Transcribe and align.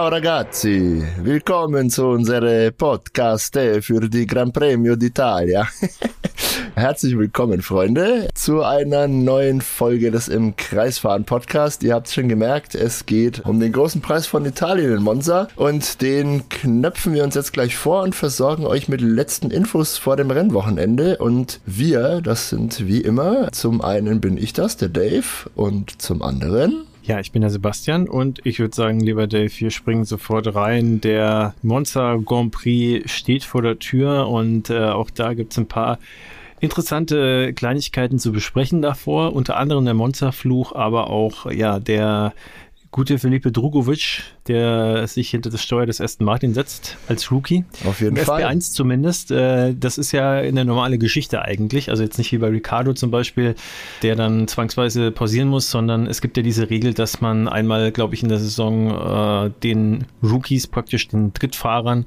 Ciao 0.00 0.08
ragazzi, 0.08 1.04
willkommen 1.18 1.90
zu 1.90 2.06
unserem 2.06 2.72
Podcast 2.72 3.54
für 3.82 4.08
die 4.08 4.26
Gran 4.26 4.50
Premio 4.50 4.94
d'Italia. 4.94 5.66
Herzlich 6.74 7.18
willkommen, 7.18 7.60
Freunde, 7.60 8.30
zu 8.34 8.62
einer 8.62 9.08
neuen 9.08 9.60
Folge 9.60 10.10
des 10.10 10.28
Im 10.28 10.56
Kreisfahren 10.56 11.24
Podcast. 11.24 11.82
Ihr 11.82 11.92
habt 11.92 12.06
es 12.06 12.14
schon 12.14 12.30
gemerkt, 12.30 12.74
es 12.74 13.04
geht 13.04 13.44
um 13.44 13.60
den 13.60 13.72
großen 13.72 14.00
Preis 14.00 14.26
von 14.26 14.46
Italien 14.46 14.90
in 14.96 15.02
Monza 15.02 15.48
und 15.56 16.00
den 16.00 16.48
knöpfen 16.48 17.12
wir 17.12 17.22
uns 17.22 17.34
jetzt 17.34 17.52
gleich 17.52 17.76
vor 17.76 18.02
und 18.02 18.14
versorgen 18.14 18.64
euch 18.64 18.88
mit 18.88 19.02
letzten 19.02 19.50
Infos 19.50 19.98
vor 19.98 20.16
dem 20.16 20.30
Rennwochenende. 20.30 21.18
Und 21.18 21.60
wir, 21.66 22.22
das 22.22 22.48
sind 22.48 22.86
wie 22.86 23.02
immer, 23.02 23.52
zum 23.52 23.82
einen 23.82 24.22
bin 24.22 24.38
ich 24.38 24.54
das, 24.54 24.78
der 24.78 24.88
Dave, 24.88 25.50
und 25.54 26.00
zum 26.00 26.22
anderen 26.22 26.86
ja, 27.10 27.18
ich 27.18 27.32
bin 27.32 27.40
der 27.40 27.50
Sebastian 27.50 28.08
und 28.08 28.40
ich 28.46 28.60
würde 28.60 28.72
sagen, 28.72 29.00
lieber 29.00 29.26
Dave, 29.26 29.50
wir 29.58 29.72
springen 29.72 30.04
sofort 30.04 30.54
rein. 30.54 31.00
Der 31.00 31.56
Monza 31.60 32.16
Grand 32.24 32.52
Prix 32.52 33.10
steht 33.10 33.42
vor 33.42 33.62
der 33.62 33.80
Tür 33.80 34.28
und 34.28 34.70
äh, 34.70 34.90
auch 34.90 35.10
da 35.10 35.34
gibt 35.34 35.50
es 35.50 35.58
ein 35.58 35.66
paar 35.66 35.98
interessante 36.60 37.52
Kleinigkeiten 37.52 38.20
zu 38.20 38.30
besprechen 38.30 38.80
davor, 38.80 39.32
unter 39.32 39.56
anderem 39.56 39.86
der 39.86 39.94
Monsterfluch, 39.94 40.72
aber 40.76 41.10
auch 41.10 41.50
ja 41.50 41.80
der 41.80 42.32
gute 42.92 43.18
Felipe 43.18 43.52
Drugovic, 43.52 44.22
der 44.48 45.06
sich 45.06 45.30
hinter 45.30 45.50
das 45.50 45.62
Steuer 45.62 45.86
des 45.86 46.00
Aston 46.00 46.24
Martin 46.24 46.54
setzt 46.54 46.96
als 47.08 47.30
Rookie. 47.30 47.64
Auf 47.84 48.00
jeden 48.00 48.16
Im 48.16 48.24
Fall. 48.24 48.42
FP1 48.42 48.72
zumindest. 48.72 49.30
Äh, 49.30 49.74
das 49.74 49.96
ist 49.96 50.10
ja 50.12 50.32
eine 50.32 50.64
normale 50.64 50.98
Geschichte 50.98 51.42
eigentlich. 51.42 51.90
Also 51.90 52.02
jetzt 52.02 52.18
nicht 52.18 52.32
wie 52.32 52.38
bei 52.38 52.48
Ricardo 52.48 52.92
zum 52.92 53.10
Beispiel, 53.10 53.54
der 54.02 54.16
dann 54.16 54.48
zwangsweise 54.48 55.12
pausieren 55.12 55.48
muss, 55.48 55.70
sondern 55.70 56.06
es 56.06 56.20
gibt 56.20 56.36
ja 56.36 56.42
diese 56.42 56.68
Regel, 56.68 56.92
dass 56.92 57.20
man 57.20 57.48
einmal, 57.48 57.92
glaube 57.92 58.14
ich, 58.14 58.22
in 58.24 58.28
der 58.28 58.38
Saison 58.38 59.46
äh, 59.46 59.50
den 59.62 60.06
Rookies, 60.22 60.66
praktisch 60.66 61.06
den 61.08 61.32
Drittfahrern, 61.32 62.06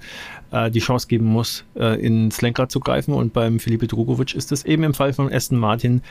äh, 0.53 0.71
die 0.71 0.79
Chance 0.79 1.07
geben 1.07 1.25
muss, 1.25 1.65
äh, 1.75 1.99
ins 1.99 2.41
Lenkrad 2.41 2.71
zu 2.71 2.79
greifen. 2.79 3.13
Und 3.13 3.33
beim 3.33 3.59
Felipe 3.59 3.87
Drugovic 3.87 4.35
ist 4.35 4.51
es 4.51 4.63
eben 4.63 4.83
im 4.83 4.93
Fall 4.93 5.13
von 5.13 5.31
Aston 5.33 5.57
Martin 5.57 6.01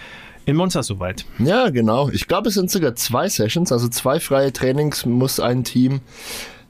in 0.45 0.57
Monza 0.57 0.83
soweit. 0.83 1.25
Ja, 1.39 1.71
genau. 1.71 2.11
Ich 2.11 2.27
glaube, 2.27 2.49
es 2.49 2.55
sind 2.55 2.71
sogar 2.71 2.95
zwei 2.97 3.29
Sessions, 3.29 3.73
also 3.73 3.89
zwei 3.89 4.21
freie 4.21 4.53
Trainings 4.53 5.07
muss 5.07 5.41
ein 5.41 5.65
Team 5.65 6.01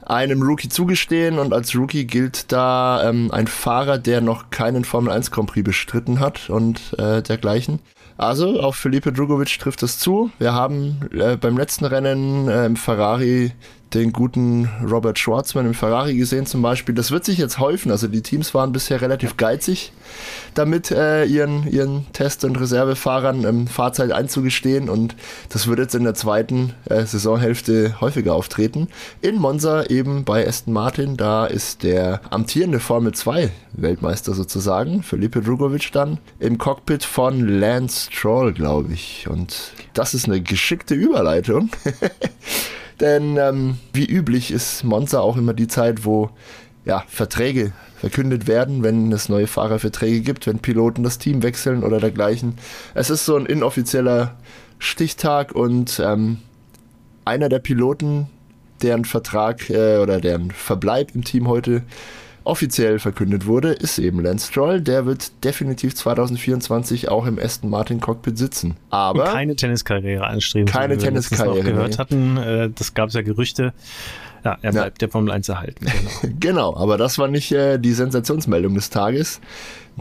einem 0.05 0.41
Rookie 0.41 0.69
zugestehen 0.69 1.39
und 1.39 1.53
als 1.53 1.75
Rookie 1.75 2.05
gilt 2.05 2.51
da 2.51 3.07
ähm, 3.07 3.31
ein 3.31 3.47
Fahrer, 3.47 3.97
der 3.97 4.21
noch 4.21 4.49
keinen 4.49 4.83
Formel 4.83 5.11
1 5.13 5.31
Grand 5.31 5.49
Prix 5.49 5.63
bestritten 5.63 6.19
hat 6.19 6.49
und 6.49 6.93
äh, 6.97 7.21
dergleichen. 7.21 7.79
Also 8.17 8.59
auf 8.59 8.75
Felipe 8.75 9.11
Drugovic 9.11 9.57
trifft 9.59 9.81
es 9.83 9.97
zu. 9.97 10.29
Wir 10.39 10.53
haben 10.53 11.09
äh, 11.13 11.35
beim 11.37 11.57
letzten 11.57 11.85
Rennen 11.85 12.47
äh, 12.47 12.65
im 12.65 12.75
Ferrari 12.75 13.53
den 13.93 14.11
guten 14.11 14.69
Robert 14.89 15.19
Schwarzman 15.19 15.65
im 15.65 15.73
Ferrari 15.73 16.15
gesehen 16.15 16.45
zum 16.45 16.61
Beispiel. 16.61 16.95
Das 16.95 17.11
wird 17.11 17.25
sich 17.25 17.37
jetzt 17.37 17.59
häufen. 17.59 17.91
Also 17.91 18.07
die 18.07 18.21
Teams 18.21 18.53
waren 18.53 18.71
bisher 18.71 19.01
relativ 19.01 19.37
geizig 19.37 19.91
damit, 20.53 20.91
äh, 20.91 21.25
ihren, 21.25 21.67
ihren 21.67 22.11
Test- 22.13 22.43
und 22.43 22.59
Reservefahrern 22.59 23.45
ähm, 23.45 23.67
Fahrzeit 23.67 24.11
einzugestehen. 24.11 24.89
Und 24.89 25.15
das 25.49 25.67
wird 25.67 25.79
jetzt 25.79 25.95
in 25.95 26.03
der 26.03 26.13
zweiten 26.13 26.73
äh, 26.85 27.05
Saisonhälfte 27.05 28.01
häufiger 28.01 28.35
auftreten. 28.35 28.87
In 29.21 29.37
Monza 29.37 29.85
eben 29.85 30.23
bei 30.23 30.47
Aston 30.47 30.73
Martin. 30.73 31.17
Da 31.17 31.45
ist 31.45 31.83
der 31.83 32.21
amtierende 32.29 32.79
Formel 32.79 33.13
2 33.13 33.51
Weltmeister 33.73 34.33
sozusagen, 34.33 35.03
Felipe 35.03 35.41
Drugovic 35.41 35.91
dann, 35.91 36.19
im 36.39 36.57
Cockpit 36.57 37.03
von 37.03 37.47
Lance 37.47 38.11
Stroll, 38.11 38.53
glaube 38.53 38.93
ich. 38.93 39.27
Und 39.29 39.73
das 39.93 40.13
ist 40.13 40.25
eine 40.25 40.41
geschickte 40.41 40.93
Überleitung. 40.93 41.69
Denn 42.99 43.37
ähm, 43.37 43.77
wie 43.93 44.05
üblich 44.05 44.51
ist 44.51 44.83
Monza 44.83 45.19
auch 45.19 45.37
immer 45.37 45.53
die 45.53 45.67
Zeit, 45.67 46.05
wo 46.05 46.29
ja, 46.85 47.03
Verträge 47.07 47.71
verkündet 47.97 48.47
werden, 48.47 48.83
wenn 48.83 49.11
es 49.11 49.29
neue 49.29 49.47
Fahrerverträge 49.47 50.21
gibt, 50.21 50.45
wenn 50.47 50.59
Piloten 50.59 51.03
das 51.03 51.17
Team 51.17 51.41
wechseln 51.41 51.83
oder 51.83 51.99
dergleichen. 51.99 52.55
Es 52.93 53.09
ist 53.09 53.25
so 53.25 53.37
ein 53.37 53.45
inoffizieller 53.45 54.35
Stichtag 54.79 55.53
und 55.53 56.01
ähm, 56.03 56.39
einer 57.23 57.47
der 57.47 57.59
Piloten, 57.59 58.27
deren 58.81 59.05
Vertrag 59.05 59.69
äh, 59.69 59.99
oder 59.99 60.19
deren 60.19 60.51
Verbleib 60.51 61.15
im 61.15 61.23
Team 61.23 61.47
heute 61.47 61.83
offiziell 62.45 62.99
verkündet 62.99 63.45
wurde, 63.45 63.69
ist 63.69 63.99
eben 63.99 64.19
Lance 64.21 64.47
Stroll. 64.51 64.81
Der 64.81 65.05
wird 65.05 65.43
definitiv 65.43 65.95
2024 65.95 67.09
auch 67.09 67.25
im 67.25 67.39
Aston 67.39 67.69
Martin 67.69 67.99
Cockpit 67.99 68.37
sitzen. 68.37 68.75
Aber 68.89 69.23
Und 69.25 69.31
keine 69.31 69.55
Tenniskarriere 69.55 70.25
anstreben. 70.25 70.67
Keine 70.67 70.95
wie 70.95 71.01
wir 71.01 71.05
Tenniskarriere, 71.09 71.63
gehört 71.63 71.91
nee. 71.91 71.97
hatten. 71.97 72.37
Äh, 72.37 72.69
das 72.73 72.93
gab 72.93 73.09
es 73.09 73.15
ja 73.15 73.21
Gerüchte. 73.21 73.73
Ja, 74.43 74.57
er 74.61 74.71
Ja. 74.73 74.81
bleibt 74.81 75.01
der 75.01 75.09
Formel 75.09 75.31
1 75.31 75.47
erhalten. 75.49 75.85
Genau. 75.85 76.33
Genau, 76.39 76.75
aber 76.75 76.97
das 76.97 77.17
war 77.17 77.27
nicht 77.29 77.51
äh, 77.53 77.77
die 77.79 77.93
Sensationsmeldung 77.93 78.75
des 78.75 78.89
Tages. 78.89 79.39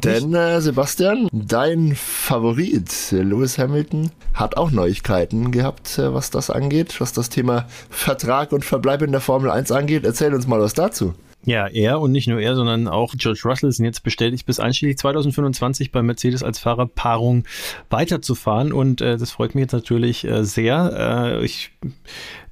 Denn 0.03 0.35
äh, 0.35 0.61
Sebastian, 0.61 1.29
dein 1.33 1.95
Favorit 1.95 2.91
Lewis 3.13 3.59
Hamilton 3.59 4.11
hat 4.35 4.57
auch 4.57 4.71
Neuigkeiten 4.71 5.53
gehabt, 5.53 5.99
äh, 5.99 6.13
was 6.13 6.31
das 6.31 6.51
angeht, 6.51 7.01
was 7.01 7.13
das 7.13 7.29
Thema 7.29 7.67
Vertrag 7.91 8.53
und 8.53 8.65
Verbleib 8.65 9.03
in 9.03 9.13
der 9.13 9.21
Formel 9.21 9.51
1 9.51 9.71
angeht. 9.71 10.05
Erzähl 10.05 10.35
uns 10.35 10.47
mal 10.47 10.61
was 10.61 10.73
dazu. 10.75 11.15
Ja, 11.45 11.67
er 11.67 12.01
und 12.01 12.13
nicht 12.13 12.29
nur 12.29 12.41
er, 12.41 12.55
sondern 12.55 12.87
auch 12.87 13.15
George 13.17 13.41
Russell 13.45 13.73
sind 13.73 13.85
jetzt 13.85 14.05
bestätigt, 14.05 14.47
bis 14.47 14.61
einschließlich 14.61 14.99
2025 14.99 15.91
bei 15.91 16.01
Mercedes 16.01 16.45
als 16.45 16.61
Fahrerpaarung 16.61 17.45
weiterzufahren. 17.91 18.73
Und 18.73 19.01
äh, 19.01 19.17
das 19.17 19.33
freut 19.33 19.57
mich 19.57 19.63
jetzt 19.63 19.73
natürlich 19.73 20.25
äh, 20.25 20.45
sehr. 20.45 21.39
Äh, 21.41 21.45
ich 21.45 21.73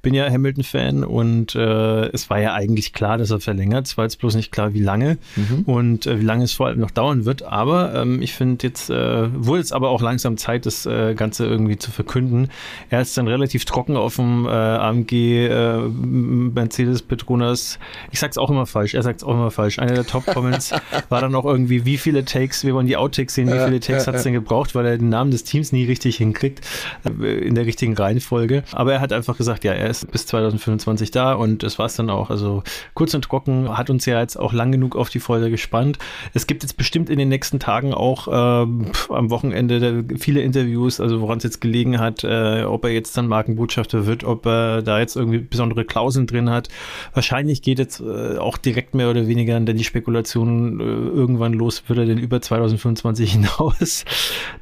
bin 0.01 0.13
ja 0.13 0.29
Hamilton-Fan 0.29 1.03
und 1.03 1.55
äh, 1.55 2.05
es 2.07 2.29
war 2.29 2.39
ja 2.39 2.53
eigentlich 2.53 2.93
klar, 2.93 3.17
dass 3.17 3.29
er 3.29 3.39
verlängert. 3.39 3.85
Es 3.87 3.97
war 3.97 4.05
jetzt 4.05 4.17
bloß 4.17 4.35
nicht 4.35 4.51
klar, 4.51 4.73
wie 4.73 4.81
lange 4.81 5.17
und 5.65 6.07
äh, 6.07 6.19
wie 6.19 6.23
lange 6.23 6.43
es 6.43 6.53
vor 6.53 6.67
allem 6.67 6.79
noch 6.79 6.91
dauern 6.91 7.25
wird. 7.25 7.43
Aber 7.43 7.93
ähm, 7.93 8.21
ich 8.21 8.33
finde 8.33 8.65
jetzt, 8.65 8.89
äh, 8.89 9.29
wurde 9.33 9.61
es 9.61 9.71
aber 9.71 9.89
auch 9.89 10.01
langsam 10.01 10.37
Zeit, 10.37 10.65
das 10.65 10.85
äh, 10.85 11.13
Ganze 11.13 11.45
irgendwie 11.45 11.77
zu 11.77 11.91
verkünden. 11.91 12.49
Er 12.89 13.01
ist 13.01 13.15
dann 13.17 13.27
relativ 13.27 13.65
trocken 13.65 13.95
auf 13.95 14.15
dem 14.15 14.45
äh, 14.45 14.49
AMG 14.49 15.11
äh, 15.13 15.77
Mercedes 15.77 17.03
Petronas. 17.03 17.77
Ich 18.11 18.19
sag's 18.19 18.37
auch 18.37 18.49
immer 18.49 18.65
falsch, 18.65 18.95
er 18.95 19.03
sagt's 19.03 19.23
auch 19.23 19.33
immer 19.33 19.51
falsch. 19.51 19.77
Einer 19.77 19.93
der 19.93 20.05
Top-Comments 20.05 20.73
war 21.09 21.21
dann 21.21 21.35
auch 21.35 21.45
irgendwie, 21.45 21.85
wie 21.85 21.97
viele 21.97 22.25
Takes, 22.25 22.63
wir 22.63 22.73
wollen 22.73 22.87
die 22.87 22.97
Outtakes 22.97 23.35
sehen, 23.35 23.47
wie 23.47 23.59
viele 23.59 23.79
Takes 23.79 24.07
hat's 24.07 24.23
denn 24.23 24.33
gebraucht, 24.33 24.73
weil 24.73 24.85
er 24.85 24.97
den 24.97 25.09
Namen 25.09 25.29
des 25.29 25.43
Teams 25.43 25.71
nie 25.71 25.85
richtig 25.85 26.17
hinkriegt, 26.17 26.61
äh, 27.05 27.47
in 27.47 27.53
der 27.53 27.67
richtigen 27.67 27.93
Reihenfolge. 27.93 28.63
Aber 28.71 28.93
er 28.93 29.01
hat 29.01 29.13
einfach 29.13 29.37
gesagt, 29.37 29.63
ja, 29.63 29.73
er 29.73 29.90
ist 29.91 30.11
bis 30.11 30.25
2025 30.25 31.11
da 31.11 31.33
und 31.33 31.63
das 31.63 31.77
war's 31.77 31.95
dann 31.95 32.09
auch. 32.09 32.29
Also 32.29 32.63
kurz 32.93 33.13
und 33.13 33.23
trocken 33.23 33.77
hat 33.77 33.89
uns 33.89 34.05
ja 34.05 34.19
jetzt 34.19 34.37
auch 34.37 34.53
lang 34.53 34.71
genug 34.71 34.95
auf 34.95 35.09
die 35.09 35.19
Folge 35.19 35.49
gespannt. 35.49 35.99
Es 36.33 36.47
gibt 36.47 36.63
jetzt 36.63 36.77
bestimmt 36.77 37.09
in 37.09 37.19
den 37.19 37.29
nächsten 37.29 37.59
Tagen 37.59 37.93
auch 37.93 38.27
ähm, 38.31 38.87
am 39.09 39.29
Wochenende 39.29 40.03
viele 40.17 40.41
Interviews, 40.41 40.99
also 40.99 41.21
woran 41.21 41.37
es 41.37 41.43
jetzt 41.43 41.61
gelegen 41.61 41.99
hat, 41.99 42.23
äh, 42.23 42.63
ob 42.63 42.85
er 42.85 42.91
jetzt 42.91 43.15
dann 43.17 43.27
Markenbotschafter 43.27 44.05
wird, 44.05 44.23
ob 44.23 44.45
er 44.45 44.81
da 44.81 44.99
jetzt 44.99 45.15
irgendwie 45.15 45.39
besondere 45.39 45.85
Klauseln 45.85 46.27
drin 46.27 46.49
hat. 46.49 46.69
Wahrscheinlich 47.13 47.61
geht 47.61 47.79
jetzt 47.79 47.99
äh, 47.99 48.37
auch 48.37 48.57
direkt 48.57 48.95
mehr 48.95 49.09
oder 49.09 49.27
weniger 49.27 49.59
dann 49.59 49.77
die 49.77 49.83
Spekulation 49.83 50.79
äh, 50.79 50.83
irgendwann 50.83 51.53
los, 51.53 51.83
wird 51.87 51.99
er 51.99 52.05
denn 52.05 52.17
über 52.17 52.41
2025 52.41 53.31
hinaus 53.33 54.05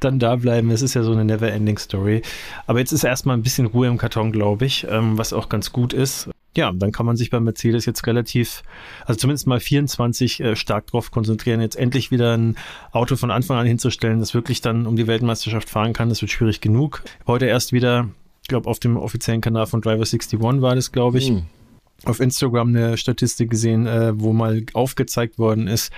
dann 0.00 0.18
da 0.18 0.36
bleiben. 0.36 0.70
Es 0.70 0.82
ist 0.82 0.94
ja 0.94 1.02
so 1.02 1.12
eine 1.12 1.24
never-ending 1.24 1.78
Story. 1.78 2.22
Aber 2.66 2.78
jetzt 2.78 2.92
ist 2.92 3.04
erstmal 3.04 3.36
ein 3.36 3.42
bisschen 3.42 3.66
Ruhe 3.66 3.88
im 3.88 3.98
Karton, 3.98 4.32
glaube 4.32 4.66
ich, 4.66 4.86
ähm, 4.88 5.16
was 5.20 5.32
auch 5.32 5.48
ganz 5.50 5.70
gut 5.70 5.92
ist. 5.92 6.30
Ja, 6.56 6.72
dann 6.74 6.90
kann 6.90 7.06
man 7.06 7.16
sich 7.16 7.30
bei 7.30 7.38
Mercedes 7.38 7.86
jetzt 7.86 8.04
relativ, 8.08 8.62
also 9.06 9.18
zumindest 9.18 9.46
mal 9.46 9.60
24 9.60 10.40
äh, 10.40 10.56
stark 10.56 10.88
drauf 10.88 11.12
konzentrieren, 11.12 11.60
jetzt 11.60 11.76
endlich 11.76 12.10
wieder 12.10 12.36
ein 12.36 12.56
Auto 12.90 13.14
von 13.14 13.30
Anfang 13.30 13.58
an 13.58 13.66
hinzustellen, 13.66 14.18
das 14.18 14.34
wirklich 14.34 14.60
dann 14.60 14.86
um 14.86 14.96
die 14.96 15.06
Weltmeisterschaft 15.06 15.70
fahren 15.70 15.92
kann. 15.92 16.08
Das 16.08 16.22
wird 16.22 16.32
schwierig 16.32 16.60
genug. 16.60 17.02
Heute 17.26 17.46
erst 17.46 17.72
wieder, 17.72 18.08
ich 18.42 18.48
glaube, 18.48 18.68
auf 18.68 18.80
dem 18.80 18.96
offiziellen 18.96 19.40
Kanal 19.40 19.66
von 19.66 19.80
Driver 19.80 20.02
61 20.04 20.40
war 20.40 20.74
das, 20.74 20.90
glaube 20.90 21.18
ich 21.18 21.28
Hm. 21.28 21.42
auf 22.04 22.18
Instagram 22.18 22.68
eine 22.70 22.96
Statistik 22.96 23.50
gesehen, 23.50 23.86
äh, 23.86 24.18
wo 24.18 24.32
mal 24.32 24.64
aufgezeigt 24.72 25.38
worden 25.38 25.68
ist, 25.68 25.92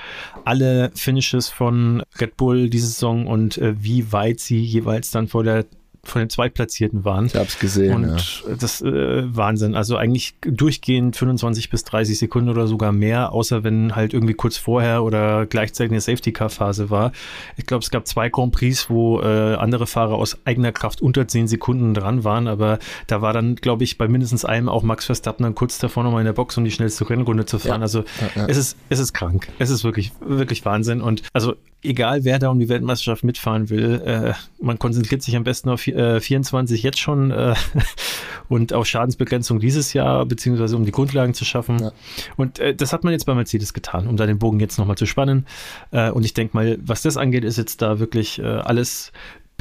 alle 0.44 0.90
Finishes 0.94 1.48
von 1.48 2.02
Red 2.20 2.36
Bull 2.36 2.68
diese 2.68 2.88
Saison 2.88 3.26
und 3.26 3.56
äh, 3.56 3.74
wie 3.78 4.12
weit 4.12 4.40
sie 4.40 4.58
jeweils 4.58 5.12
dann 5.12 5.28
vor 5.28 5.44
der 5.44 5.64
von 6.04 6.18
den 6.18 6.30
Zweitplatzierten 6.30 7.04
waren. 7.04 7.26
Ich 7.26 7.36
hab's 7.36 7.60
gesehen. 7.60 7.94
Und 7.94 8.44
ja. 8.44 8.54
das 8.56 8.82
äh, 8.82 9.22
Wahnsinn. 9.36 9.76
Also 9.76 9.96
eigentlich 9.96 10.34
durchgehend 10.40 11.16
25 11.16 11.70
bis 11.70 11.84
30 11.84 12.18
Sekunden 12.18 12.48
oder 12.48 12.66
sogar 12.66 12.90
mehr, 12.90 13.32
außer 13.32 13.62
wenn 13.62 13.94
halt 13.94 14.12
irgendwie 14.12 14.34
kurz 14.34 14.56
vorher 14.56 15.04
oder 15.04 15.46
gleichzeitig 15.46 15.92
eine 15.92 16.00
Safety-Car-Phase 16.00 16.90
war. 16.90 17.12
Ich 17.56 17.66
glaube, 17.66 17.84
es 17.84 17.90
gab 17.90 18.08
zwei 18.08 18.30
Grand 18.30 18.52
Prix, 18.52 18.90
wo 18.90 19.20
äh, 19.20 19.54
andere 19.54 19.86
Fahrer 19.86 20.14
aus 20.14 20.38
eigener 20.44 20.72
Kraft 20.72 21.00
unter 21.00 21.28
10 21.28 21.46
Sekunden 21.46 21.94
dran 21.94 22.24
waren, 22.24 22.48
aber 22.48 22.80
da 23.06 23.22
war 23.22 23.32
dann, 23.32 23.54
glaube 23.54 23.84
ich, 23.84 23.96
bei 23.96 24.08
mindestens 24.08 24.44
einem 24.44 24.68
auch 24.68 24.82
Max 24.82 25.06
Verstappen 25.06 25.44
dann 25.44 25.54
kurz 25.54 25.78
davor 25.78 26.02
nochmal 26.02 26.22
in 26.22 26.26
der 26.26 26.32
Box, 26.32 26.58
um 26.58 26.64
die 26.64 26.72
schnellste 26.72 27.08
Rennrunde 27.08 27.46
zu 27.46 27.60
fahren. 27.60 27.80
Ja. 27.80 27.82
Also 27.82 28.04
Ja, 28.36 28.46
es 28.48 28.56
ist, 28.56 28.76
es 28.88 28.98
ist 28.98 29.12
krank. 29.12 29.48
Es 29.60 29.70
ist 29.70 29.84
wirklich, 29.84 30.10
wirklich 30.20 30.64
Wahnsinn. 30.64 31.00
Und 31.00 31.22
also 31.32 31.54
egal 31.82 32.24
wer 32.24 32.38
da 32.38 32.48
um 32.48 32.58
die 32.58 32.68
Weltmeisterschaft 32.68 33.24
mitfahren 33.24 33.70
will, 33.70 34.00
äh, 34.04 34.32
man 34.60 34.78
konzentriert 34.78 35.22
sich 35.22 35.36
am 35.36 35.44
besten 35.44 35.68
auf 35.68 35.86
äh, 35.86 36.20
24 36.20 36.82
jetzt 36.82 36.98
schon 36.98 37.30
äh, 37.30 37.54
und 38.48 38.72
auf 38.72 38.86
Schadensbegrenzung 38.86 39.60
dieses 39.60 39.92
Jahr, 39.92 40.24
beziehungsweise 40.26 40.76
um 40.76 40.84
die 40.84 40.92
Grundlagen 40.92 41.34
zu 41.34 41.44
schaffen. 41.44 41.78
Ja. 41.80 41.92
Und 42.36 42.58
äh, 42.58 42.74
das 42.74 42.92
hat 42.92 43.04
man 43.04 43.12
jetzt 43.12 43.26
bei 43.26 43.34
Mercedes 43.34 43.74
getan, 43.74 44.06
um 44.06 44.16
da 44.16 44.26
den 44.26 44.38
Bogen 44.38 44.60
jetzt 44.60 44.78
nochmal 44.78 44.96
zu 44.96 45.06
spannen. 45.06 45.46
Äh, 45.90 46.10
und 46.10 46.24
ich 46.24 46.34
denke 46.34 46.56
mal, 46.56 46.78
was 46.82 47.02
das 47.02 47.16
angeht, 47.16 47.44
ist 47.44 47.58
jetzt 47.58 47.82
da 47.82 47.98
wirklich 47.98 48.38
äh, 48.38 48.42
alles 48.42 49.12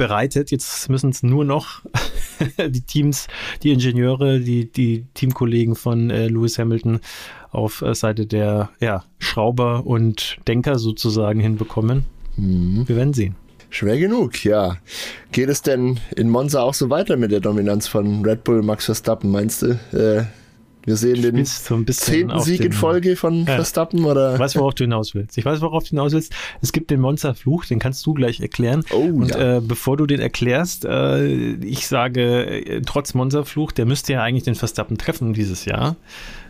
bereitet. 0.01 0.49
Jetzt 0.49 0.89
müssen 0.89 1.11
es 1.11 1.21
nur 1.21 1.45
noch 1.45 1.83
die 2.57 2.81
Teams, 2.81 3.27
die 3.61 3.71
Ingenieure, 3.71 4.39
die, 4.39 4.71
die 4.71 5.05
Teamkollegen 5.13 5.75
von 5.75 6.09
äh, 6.09 6.27
Lewis 6.27 6.57
Hamilton 6.57 7.01
auf 7.51 7.83
äh, 7.83 7.93
Seite 7.93 8.25
der 8.25 8.71
ja, 8.79 9.03
Schrauber 9.19 9.85
und 9.85 10.37
Denker 10.47 10.79
sozusagen 10.79 11.39
hinbekommen. 11.39 12.05
Mhm. 12.35 12.87
Wir 12.87 12.95
werden 12.95 13.13
sehen. 13.13 13.35
Schwer 13.69 13.99
genug, 13.99 14.43
ja. 14.43 14.77
Geht 15.31 15.49
es 15.49 15.61
denn 15.61 15.99
in 16.15 16.29
Monza 16.29 16.63
auch 16.63 16.73
so 16.73 16.89
weiter 16.89 17.15
mit 17.15 17.31
der 17.31 17.39
Dominanz 17.39 17.87
von 17.87 18.25
Red 18.25 18.43
Bull 18.43 18.63
Max 18.63 18.85
Verstappen, 18.85 19.29
meinst 19.29 19.61
du? 19.61 19.79
Äh, 19.93 20.25
wir 20.85 20.95
sehen 20.95 21.21
den 21.21 21.45
so 21.45 21.83
zehnten 21.83 22.39
Sieg 22.39 22.61
in 22.61 22.73
Folge 22.73 23.15
von 23.15 23.45
ja. 23.45 23.55
Verstappen 23.55 24.05
oder? 24.05 24.33
Ich 24.33 24.39
weiß, 24.39 24.55
worauf 24.55 24.73
du 24.73 24.83
hinaus 24.83 25.13
willst. 25.13 25.37
Ich 25.37 25.45
weiß, 25.45 25.61
worauf 25.61 25.83
du 25.83 25.89
hinaus 25.89 26.13
willst. 26.13 26.33
Es 26.61 26.71
gibt 26.71 26.89
den 26.91 27.01
Monsterfluch, 27.01 27.65
den 27.65 27.79
kannst 27.79 28.05
du 28.05 28.13
gleich 28.13 28.39
erklären. 28.39 28.83
Oh, 28.91 28.97
Und 28.97 29.29
ja. 29.29 29.57
äh, 29.57 29.61
bevor 29.61 29.97
du 29.97 30.05
den 30.05 30.19
erklärst, 30.19 30.85
äh, 30.85 31.53
ich 31.55 31.87
sage, 31.87 32.45
äh, 32.45 32.81
trotz 32.81 33.13
Monsterfluch, 33.13 33.71
der 33.71 33.85
müsste 33.85 34.13
ja 34.13 34.23
eigentlich 34.23 34.43
den 34.43 34.55
Verstappen 34.55 34.97
treffen 34.97 35.33
dieses 35.33 35.65
Jahr 35.65 35.97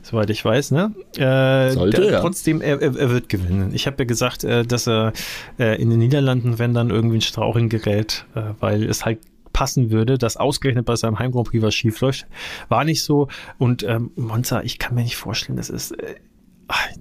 soweit 0.04 0.30
ich 0.30 0.44
weiß, 0.44 0.72
ne? 0.72 0.94
Äh, 1.16 1.72
Sollte, 1.74 2.02
der, 2.02 2.12
ja. 2.12 2.22
Trotzdem, 2.22 2.62
er, 2.62 2.82
er, 2.82 3.10
wird 3.12 3.30
gewinnen. 3.30 3.72
Ich 3.74 3.88
habe 3.88 3.98
ja 4.00 4.06
gesagt, 4.06 4.44
äh, 4.44 4.66
dass 4.66 4.88
er 4.88 5.14
äh, 5.60 5.82
in 5.82 5.90
den 5.90 6.00
Niederlanden, 6.00 6.60
wenn 6.60 6.74
dann 6.74 6.90
irgendwie 6.90 7.18
ein 7.18 7.22
Strauch 7.22 7.58
gerät, 7.70 8.26
äh, 8.36 8.42
weil 8.60 8.84
es 8.84 9.06
halt 9.06 9.20
passen 9.54 9.92
würde, 9.92 10.18
dass 10.18 10.38
ausgerechnet 10.38 10.86
bei 10.86 10.96
seinem 10.96 11.20
Heim 11.20 11.32
Grand 11.32 11.50
Prix 11.50 11.64
was 11.64 11.76
schief 11.76 12.00
läuft. 12.02 12.28
War 12.70 12.84
nicht 12.84 13.04
so. 13.04 13.28
Und 13.58 13.84
ähm, 13.84 14.12
Monza, 14.16 14.62
ich 14.62 14.80
kann 14.80 14.96
mir 14.96 15.04
nicht 15.04 15.18
vorstellen, 15.18 15.58
das 15.58 15.70
ist. 15.70 15.92
Äh, 15.92 16.16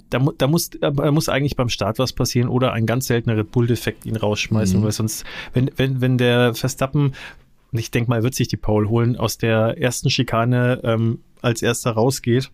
da, 0.08 0.18
da, 0.36 0.48
muss, 0.48 0.70
da 0.70 0.90
muss 1.12 1.28
eigentlich 1.28 1.54
beim 1.54 1.68
Start 1.68 2.00
was 2.00 2.12
passieren 2.12 2.48
oder 2.48 2.72
ein 2.72 2.86
ganz 2.86 3.06
seltener 3.06 3.36
Red 3.36 3.52
Bull-Defekt 3.52 4.04
ihn 4.04 4.16
rausschmeißen, 4.16 4.80
mhm. 4.80 4.84
weil 4.84 4.90
sonst, 4.90 5.24
wenn, 5.52 5.70
wenn, 5.76 6.00
wenn 6.00 6.18
der 6.18 6.54
Verstappen, 6.54 7.14
und 7.70 7.78
ich 7.78 7.92
denke 7.92 8.10
mal, 8.10 8.24
wird 8.24 8.34
sich 8.34 8.48
die 8.48 8.56
Paul 8.56 8.88
holen, 8.88 9.16
aus 9.16 9.38
der 9.38 9.80
ersten 9.80 10.10
Schikane 10.10 10.80
ähm, 10.82 11.20
als 11.40 11.62
erster 11.62 11.92
rausgeht, 11.92 12.50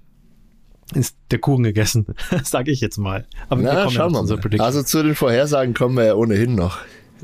ist 0.94 1.16
der 1.30 1.38
Kuchen 1.38 1.64
gegessen, 1.64 2.06
sage 2.44 2.70
ich 2.70 2.80
jetzt 2.80 2.98
mal. 2.98 3.26
Aber 3.48 3.62
Na, 3.62 3.84
wir 3.84 3.90
schauen 3.90 4.12
wir 4.12 4.22
mal. 4.22 4.60
Also 4.60 4.82
zu 4.82 5.02
den 5.02 5.14
Vorhersagen 5.14 5.74
kommen 5.74 5.96
wir 5.96 6.04
ja 6.04 6.14
ohnehin 6.14 6.54
noch. 6.54 6.78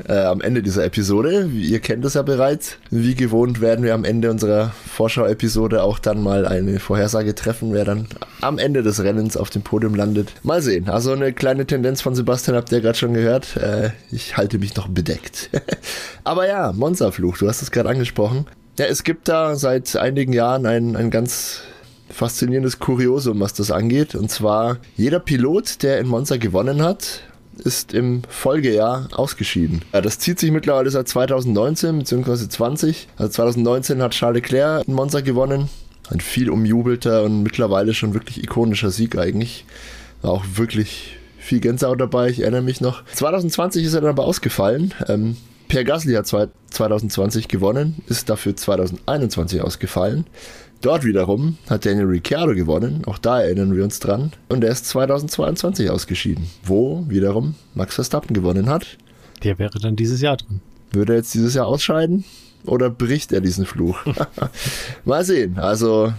Äh, 0.09 0.15
am 0.15 0.41
Ende 0.41 0.63
dieser 0.63 0.85
Episode. 0.85 1.51
Ihr 1.53 1.81
kennt 1.81 2.05
es 2.05 2.15
ja 2.15 2.23
bereits. 2.23 2.79
Wie 2.91 3.15
gewohnt 3.15 3.61
werden 3.61 3.85
wir 3.85 3.95
am 3.95 4.05
Ende 4.05 4.31
unserer 4.31 4.73
Vorschau-Episode 4.87 5.83
auch 5.83 5.99
dann 5.99 6.23
mal 6.23 6.47
eine 6.47 6.81
Vorhersage 6.81 7.35
treffen, 7.35 7.73
wer 7.73 7.85
dann 7.85 8.07
am 8.41 8.59
Ende 8.59 8.83
des 8.83 9.03
Rennens 9.03 9.37
auf 9.37 9.51
dem 9.51 9.63
Podium 9.63 9.95
landet. 9.95 10.33
Mal 10.43 10.63
sehen. 10.63 10.89
Also 10.89 11.13
eine 11.13 11.33
kleine 11.33 11.67
Tendenz 11.67 12.01
von 12.01 12.15
Sebastian 12.15 12.57
habt 12.57 12.73
ihr 12.73 12.81
gerade 12.81 12.97
schon 12.97 13.13
gehört. 13.13 13.57
Äh, 13.57 13.91
ich 14.11 14.37
halte 14.37 14.59
mich 14.59 14.77
noch 14.77 14.89
bedeckt. 14.89 15.51
Aber 16.25 16.49
ja, 16.49 16.73
Monsterfluch, 16.73 17.37
du 17.37 17.49
hast 17.49 17.61
es 17.61 17.71
gerade 17.71 17.91
angesprochen. 17.91 18.47
Ja, 18.79 18.87
es 18.87 19.05
gibt 19.05 19.29
da 19.29 19.57
seit 19.57 19.97
einigen 19.97 20.33
Jahren 20.33 20.65
ein, 20.65 20.97
ein 20.97 21.11
ganz 21.11 21.61
faszinierendes 22.09 22.79
Kuriosum, 22.79 23.41
was 23.41 23.53
das 23.53 23.71
angeht. 23.71 24.15
Und 24.15 24.31
zwar, 24.31 24.79
jeder 24.97 25.21
Pilot, 25.21 25.83
der 25.83 25.99
in 25.99 26.07
Monza 26.07 26.37
gewonnen 26.39 26.83
hat, 26.83 27.21
ist 27.59 27.95
im 27.95 28.23
Folgejahr 28.29 29.09
ausgeschieden. 29.13 29.83
Ja, 29.93 30.01
das 30.01 30.19
zieht 30.19 30.39
sich 30.39 30.51
mittlerweile 30.51 30.91
seit 30.91 31.09
2019 31.09 31.99
bzw. 31.99 32.49
20. 32.49 33.09
Also 33.17 33.31
2019 33.33 34.03
hat 34.03 34.13
Charles 34.13 34.43
Leclerc 34.43 34.87
in 34.87 34.95
Monza 34.95 35.21
gewonnen. 35.21 35.69
Ein 36.11 36.21
viel 36.21 36.51
umjubelter 36.51 37.23
und 37.23 37.43
mittlerweile 37.43 37.95
schon 37.95 38.15
wirklich 38.15 38.43
ikonischer 38.43 38.91
Sieg 38.91 39.17
eigentlich. 39.17 39.65
War 40.21 40.33
auch 40.33 40.45
wirklich 40.55 41.17
viel 41.39 41.61
Gänsehaut 41.61 42.01
dabei, 42.01 42.29
ich 42.29 42.41
erinnere 42.41 42.63
mich 42.63 42.81
noch. 42.81 43.05
2020 43.07 43.85
ist 43.85 43.95
er 43.95 44.01
dann 44.01 44.11
aber 44.11 44.25
ausgefallen. 44.25 44.95
Ähm, 45.09 45.37
Pierre 45.69 45.85
Gasly 45.85 46.15
hat 46.15 46.27
2020 46.27 47.49
gewonnen, 47.49 48.03
ist 48.07 48.29
dafür 48.29 48.55
2021 48.55 49.63
ausgefallen. 49.63 50.27
Dort 50.83 51.05
wiederum 51.05 51.59
hat 51.71 51.87
Daniel 51.87 52.07
Ricciardo 52.07 52.55
gewonnen, 52.55 53.05
auch 53.07 53.17
da 53.17 53.41
erinnern 53.41 53.77
wir 53.77 53.85
uns 53.85 54.01
dran. 54.01 54.33
Und 54.49 54.65
er 54.65 54.73
ist 54.73 54.87
2022 54.87 55.89
ausgeschieden, 55.89 56.49
wo 56.65 57.05
wiederum 57.09 57.55
Max 57.75 57.95
Verstappen 57.95 58.35
gewonnen 58.35 58.69
hat. 58.69 58.99
Der 59.45 59.61
wäre 59.61 59.79
dann 59.79 59.95
dieses 59.95 60.21
Jahr 60.21 60.37
drin. 60.37 60.61
Würde 60.91 61.13
er 61.13 61.19
jetzt 61.19 61.33
dieses 61.35 61.55
Jahr 61.55 61.69
ausscheiden 61.69 62.25
oder 62.67 62.91
bricht 62.91 63.33
er 63.33 63.41
diesen 63.41 63.65
Fluch? 63.65 63.97
Mal 65.05 65.25
sehen. 65.25 65.57
Also 65.57 66.13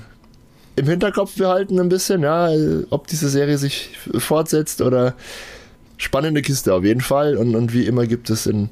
im 0.78 0.88
Hinterkopf 0.88 1.36
behalten 1.36 1.78
ein 1.82 1.90
bisschen, 1.90 2.22
ja, 2.22 2.50
ob 2.90 3.08
diese 3.08 3.28
Serie 3.28 3.58
sich 3.58 3.98
fortsetzt 4.18 4.82
oder 4.82 5.14
spannende 5.98 6.42
Kiste 6.42 6.74
auf 6.74 6.86
jeden 6.86 7.02
Fall. 7.02 7.36
Und, 7.36 7.56
und 7.56 7.74
wie 7.74 7.86
immer 7.86 8.08
gibt 8.08 8.30
es 8.30 8.46
in 8.46 8.70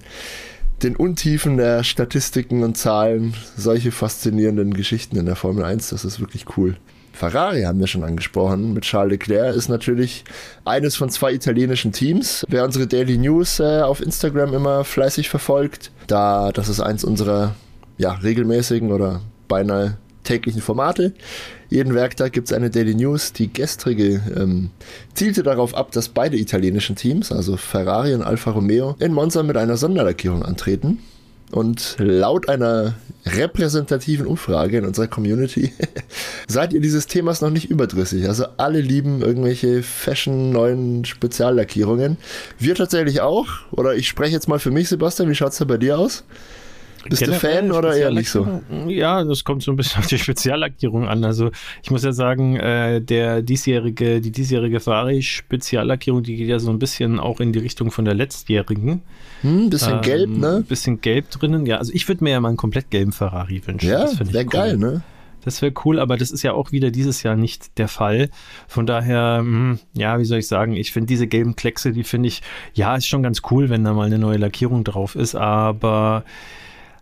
den 0.84 0.96
Untiefen 0.96 1.58
der 1.58 1.84
Statistiken 1.84 2.64
und 2.64 2.78
Zahlen 2.78 3.34
solche 3.56 3.92
faszinierenden 3.92 4.74
Geschichten 4.74 5.18
in 5.18 5.26
der 5.26 5.36
Formel 5.36 5.64
1. 5.64 5.90
Das 5.90 6.06
ist 6.06 6.20
wirklich 6.20 6.58
cool. 6.58 6.78
Ferrari 7.14 7.64
haben 7.64 7.80
wir 7.80 7.88
schon 7.88 8.04
angesprochen. 8.04 8.74
Mit 8.74 8.84
Charles 8.84 9.12
Leclerc 9.12 9.56
ist 9.56 9.70
natürlich 9.70 10.24
eines 10.66 10.96
von 10.96 11.10
zwei 11.10 11.34
italienischen 11.34 11.92
Teams. 11.92 12.46
Wer 12.48 12.64
unsere 12.64 12.88
Daily 12.88 13.18
News 13.18 13.60
äh, 13.60 13.82
auf 13.82 14.02
Instagram 14.02 14.54
immer 14.54 14.84
fleißig 14.84 15.30
verfolgt, 15.30 15.92
da 16.08 16.52
das 16.52 16.70
ist 16.70 16.80
eins 16.80 17.04
unserer 17.04 17.56
ja, 17.98 18.14
regelmäßigen 18.14 18.92
oder 18.92 19.22
beinahe 19.48 19.98
täglichen 20.24 20.62
Formate. 20.62 21.14
Jeden 21.70 21.96
Werktag 21.96 22.34
gibt 22.34 22.50
es 22.50 22.54
eine 22.54 22.70
Daily 22.70 22.96
News. 22.96 23.34
Die 23.34 23.52
gestrige 23.52 24.22
ähm, 24.36 24.72
zielte 25.14 25.44
darauf 25.44 25.76
ab, 25.76 25.92
dass 25.92 26.10
beide 26.10 26.38
italienischen 26.38 26.96
Teams, 26.96 27.32
also 27.32 27.58
Ferrari 27.58 28.14
und 28.14 28.24
Alfa 28.24 28.52
Romeo, 28.52 28.96
in 29.00 29.14
Monza 29.14 29.44
mit 29.44 29.58
einer 29.58 29.78
Sonderlackierung 29.78 30.44
antreten. 30.44 31.00
Und 31.52 31.98
laut 32.00 32.48
einer 32.48 32.96
repräsentativen 33.26 34.26
Umfrage 34.26 34.78
in 34.78 34.86
unserer 34.86 35.08
Community 35.08 35.74
seid 36.48 36.72
ihr 36.72 36.80
dieses 36.80 37.08
Themas 37.08 37.42
noch 37.42 37.50
nicht 37.50 37.70
überdrüssig. 37.70 38.28
Also 38.28 38.46
alle 38.56 38.80
lieben 38.80 39.22
irgendwelche 39.22 39.84
Fashion 39.84 40.52
neuen 40.52 41.04
Speziallackierungen. 41.04 42.18
Wir 42.58 42.76
tatsächlich 42.76 43.20
auch. 43.20 43.48
Oder 43.72 43.96
ich 43.96 44.08
spreche 44.08 44.32
jetzt 44.32 44.48
mal 44.48 44.60
für 44.60 44.72
mich, 44.72 44.88
Sebastian. 44.88 45.30
Wie 45.30 45.36
schaut 45.36 45.52
es 45.52 45.58
da 45.58 45.66
bei 45.66 45.78
dir 45.78 46.00
aus? 46.00 46.24
Bist 47.10 47.26
du 47.26 47.34
Fan 47.34 47.72
oder 47.72 47.96
eher 47.96 48.12
nicht 48.12 48.30
so? 48.30 48.62
Ja, 48.88 49.24
das 49.24 49.44
kommt 49.44 49.64
so 49.64 49.72
ein 49.72 49.76
bisschen 49.76 50.00
auf 50.00 50.08
die 50.08 50.18
Speziallackierung 50.20 51.08
an. 51.08 51.24
Also 51.24 51.52
ich 51.84 51.92
muss 51.92 52.04
ja 52.04 52.12
sagen, 52.12 52.58
äh, 52.58 53.02
der 53.02 53.42
diesjährige, 53.42 54.22
die 54.22 54.32
diesjährige 54.32 54.80
Ferrari-Speziallackierung, 54.80 56.24
die 56.24 56.36
geht 56.36 56.48
ja 56.48 56.60
so 56.60 56.70
ein 56.70 56.80
bisschen 56.80 57.20
auch 57.20 57.40
in 57.40 57.54
die 57.54 57.60
Richtung 57.60 57.92
von 57.92 58.06
der 58.06 58.14
letztjährigen. 58.14 59.02
Hm, 59.42 59.70
bisschen 59.70 59.96
ähm, 59.96 60.02
gelb, 60.02 60.30
ne? 60.30 60.64
Bisschen 60.68 61.02
gelb 61.02 61.30
drinnen. 61.32 61.66
Ja, 61.66 61.78
also 61.78 61.92
ich 61.94 62.08
würde 62.08 62.24
mir 62.24 62.32
ja 62.32 62.40
mal 62.40 62.50
einen 62.50 62.58
komplett 62.58 62.92
gelben 62.92 63.12
Ferrari 63.12 63.62
wünschen. 63.66 63.90
Ja, 63.90 64.08
wäre 64.20 64.46
cool. 64.46 64.50
geil, 64.50 64.78
ne? 64.78 65.04
Das 65.44 65.62
wäre 65.62 65.74
cool, 65.86 66.00
aber 66.00 66.18
das 66.18 66.32
ist 66.32 66.44
ja 66.44 66.54
auch 66.54 66.72
wieder 66.72 66.92
dieses 66.92 67.24
Jahr 67.24 67.36
nicht 67.36 67.78
der 67.80 67.88
Fall. 67.88 68.30
Von 68.68 68.86
daher, 68.86 69.40
hm, 69.40 69.80
ja, 69.94 70.20
wie 70.20 70.26
soll 70.26 70.40
ich 70.40 70.48
sagen, 70.48 70.74
ich 70.74 70.92
finde 70.92 71.08
diese 71.08 71.28
gelben 71.28 71.56
Kleckse, 71.56 71.92
die 71.92 72.04
finde 72.04 72.28
ich, 72.28 72.42
ja, 72.74 72.96
ist 72.96 73.08
schon 73.08 73.24
ganz 73.24 73.42
cool, 73.50 73.70
wenn 73.70 73.84
da 73.84 73.94
mal 73.94 74.06
eine 74.06 74.20
neue 74.20 74.38
Lackierung 74.38 74.84
drauf 74.84 75.16
ist, 75.16 75.36
aber 75.36 76.24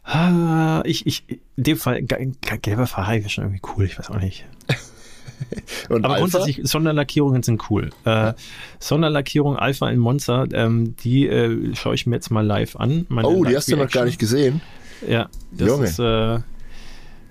Ah, 0.03 0.81
ich, 0.85 1.05
ich, 1.05 1.23
in 1.55 1.63
dem 1.63 1.77
Fall, 1.77 2.01
gelber 2.01 2.87
Ferrari 2.87 3.19
wäre 3.19 3.29
schon 3.29 3.43
irgendwie 3.45 3.61
cool, 3.75 3.85
ich 3.85 3.99
weiß 3.99 4.09
auch 4.09 4.19
nicht. 4.19 4.45
Und 5.89 6.03
Aber 6.03 6.15
Alpha? 6.15 6.37
grundsätzlich, 6.37 6.67
Sonderlackierungen 6.67 7.43
sind 7.43 7.69
cool. 7.69 7.91
Äh, 8.05 8.33
Sonderlackierung 8.79 9.55
Alpha 9.55 9.89
in 9.89 9.99
Monza, 9.99 10.45
ähm, 10.51 10.95
die 10.97 11.27
äh, 11.27 11.75
schaue 11.75 11.95
ich 11.95 12.05
mir 12.05 12.15
jetzt 12.15 12.29
mal 12.29 12.45
live 12.45 12.75
an. 12.75 13.05
Meine 13.09 13.27
oh, 13.27 13.45
die 13.45 13.55
hast 13.55 13.71
du 13.71 13.77
noch 13.77 13.89
gar 13.89 14.05
nicht 14.05 14.19
gesehen. 14.19 14.61
Ja, 15.07 15.29
das 15.51 15.67
Junge. 15.67 15.85
ist, 15.85 15.99
äh, 15.99 16.39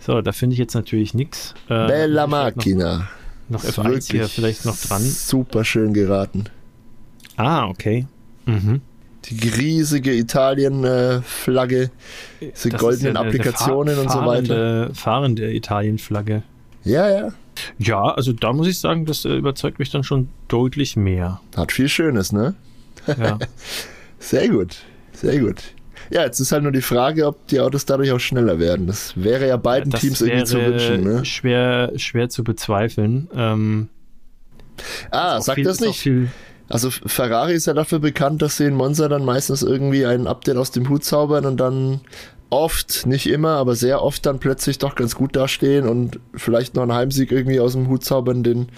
so, 0.01 0.23
da 0.23 0.33
finde 0.33 0.55
ich 0.55 0.59
jetzt 0.59 0.75
natürlich 0.75 1.13
nichts. 1.13 1.55
Äh, 1.69 1.87
Bella 1.87 2.27
Macchina. 2.27 3.09
Noch, 3.49 3.63
noch 3.63 3.71
F1 3.71 4.11
hier 4.11 4.29
vielleicht 4.29 4.65
noch 4.65 4.77
dran. 4.77 5.03
Super 5.03 5.65
schön 5.65 5.93
geraten. 5.93 6.45
Ah, 7.37 7.67
okay. 7.67 8.07
Mhm 8.47 8.81
die 9.25 9.49
riesige 9.49 10.15
Italien-Flagge, 10.15 11.91
diese 12.41 12.69
das 12.69 12.81
goldenen 12.81 13.15
ja 13.15 13.21
Applikationen 13.21 13.95
Fahr 13.95 14.05
und 14.05 14.11
so 14.11 14.27
weiter. 14.27 14.95
Fahrende 14.95 15.53
Italien-Flagge. 15.53 16.43
Ja, 16.85 17.11
ja. 17.11 17.33
Ja, 17.79 18.05
also 18.05 18.33
da 18.33 18.53
muss 18.53 18.69
ich 18.69 18.79
sagen, 18.79 19.05
das 19.05 19.25
äh, 19.25 19.35
überzeugt 19.35 19.79
mich 19.79 19.91
dann 19.91 20.05
schon 20.05 20.29
deutlich 20.47 20.97
mehr. 20.97 21.41
Hat 21.57 21.73
viel 21.73 21.89
Schönes, 21.89 22.33
ne? 22.33 22.55
Ja. 23.07 23.39
sehr 24.19 24.49
gut, 24.49 24.77
sehr 25.13 25.41
gut. 25.41 25.57
Ja, 26.11 26.23
jetzt 26.23 26.41
ist 26.41 26.53
halt 26.53 26.63
nur 26.63 26.73
die 26.73 26.83
Frage, 26.83 27.27
ob 27.27 27.47
die 27.49 27.61
Autos 27.61 27.85
dadurch 27.85 28.13
auch 28.13 28.21
schneller 28.21 28.59
werden. 28.59 28.87
Das 28.87 29.13
wäre 29.17 29.47
ja 29.47 29.57
beiden 29.57 29.91
das 29.91 30.01
Teams 30.01 30.21
irgendwie 30.21 30.45
zu 30.45 30.59
wünschen. 30.65 31.05
Ne? 31.05 31.25
Schwer, 31.25 31.93
schwer 31.97 32.29
zu 32.29 32.45
bezweifeln. 32.45 33.29
Ähm, 33.35 33.89
ah, 35.11 35.41
sagt 35.41 35.65
das 35.67 35.81
nicht? 35.81 36.09
Also 36.69 36.91
Ferrari 36.91 37.55
ist 37.55 37.67
ja 37.67 37.73
dafür 37.73 37.99
bekannt, 37.99 38.43
dass 38.43 38.59
sie 38.59 38.65
in 38.65 38.75
Monza 38.75 39.09
dann 39.09 39.25
meistens 39.25 39.63
irgendwie 39.63 40.05
ein 40.05 40.27
Update 40.27 40.57
aus 40.57 40.71
dem 40.71 40.89
Hut 40.89 41.05
zaubern 41.05 41.47
und 41.47 41.59
dann 41.59 42.01
oft, 42.51 43.07
nicht 43.07 43.27
immer, 43.29 43.57
aber 43.57 43.75
sehr 43.75 44.03
oft 44.03 44.25
dann 44.27 44.39
plötzlich 44.39 44.79
doch 44.79 44.95
ganz 44.95 45.15
gut 45.15 45.37
dastehen 45.37 45.87
und 45.87 46.19
vielleicht 46.35 46.75
noch 46.75 46.83
einen 46.83 46.95
Heimsieg 46.95 47.33
irgendwie 47.33 47.61
aus 47.61 47.73
dem 47.73 47.89
Hut 47.89 48.05
zaubern, 48.05 48.43
den 48.43 48.69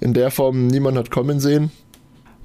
in 0.00 0.14
der 0.14 0.30
Form 0.30 0.66
niemand 0.66 0.98
hat 0.98 1.10
kommen 1.10 1.40
sehen. 1.40 1.70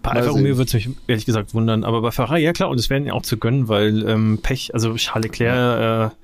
Bei 0.03 0.11
Alfa 0.11 0.31
Romeo 0.31 0.57
würde 0.57 0.67
es 0.67 0.73
mich 0.73 0.89
ehrlich 1.07 1.25
gesagt 1.25 1.53
wundern, 1.53 1.83
aber 1.83 2.01
bei 2.01 2.11
Ferrari, 2.11 2.43
ja 2.43 2.53
klar, 2.53 2.69
und 2.69 2.79
es 2.79 2.89
wären 2.89 3.05
ja 3.05 3.13
auch 3.13 3.23
zu 3.23 3.37
gönnen, 3.37 3.67
weil 3.67 4.07
ähm, 4.07 4.39
Pech, 4.41 4.73
also 4.73 4.95
Charles 4.95 5.25
Leclerc, 5.25 6.11
äh, 6.11 6.15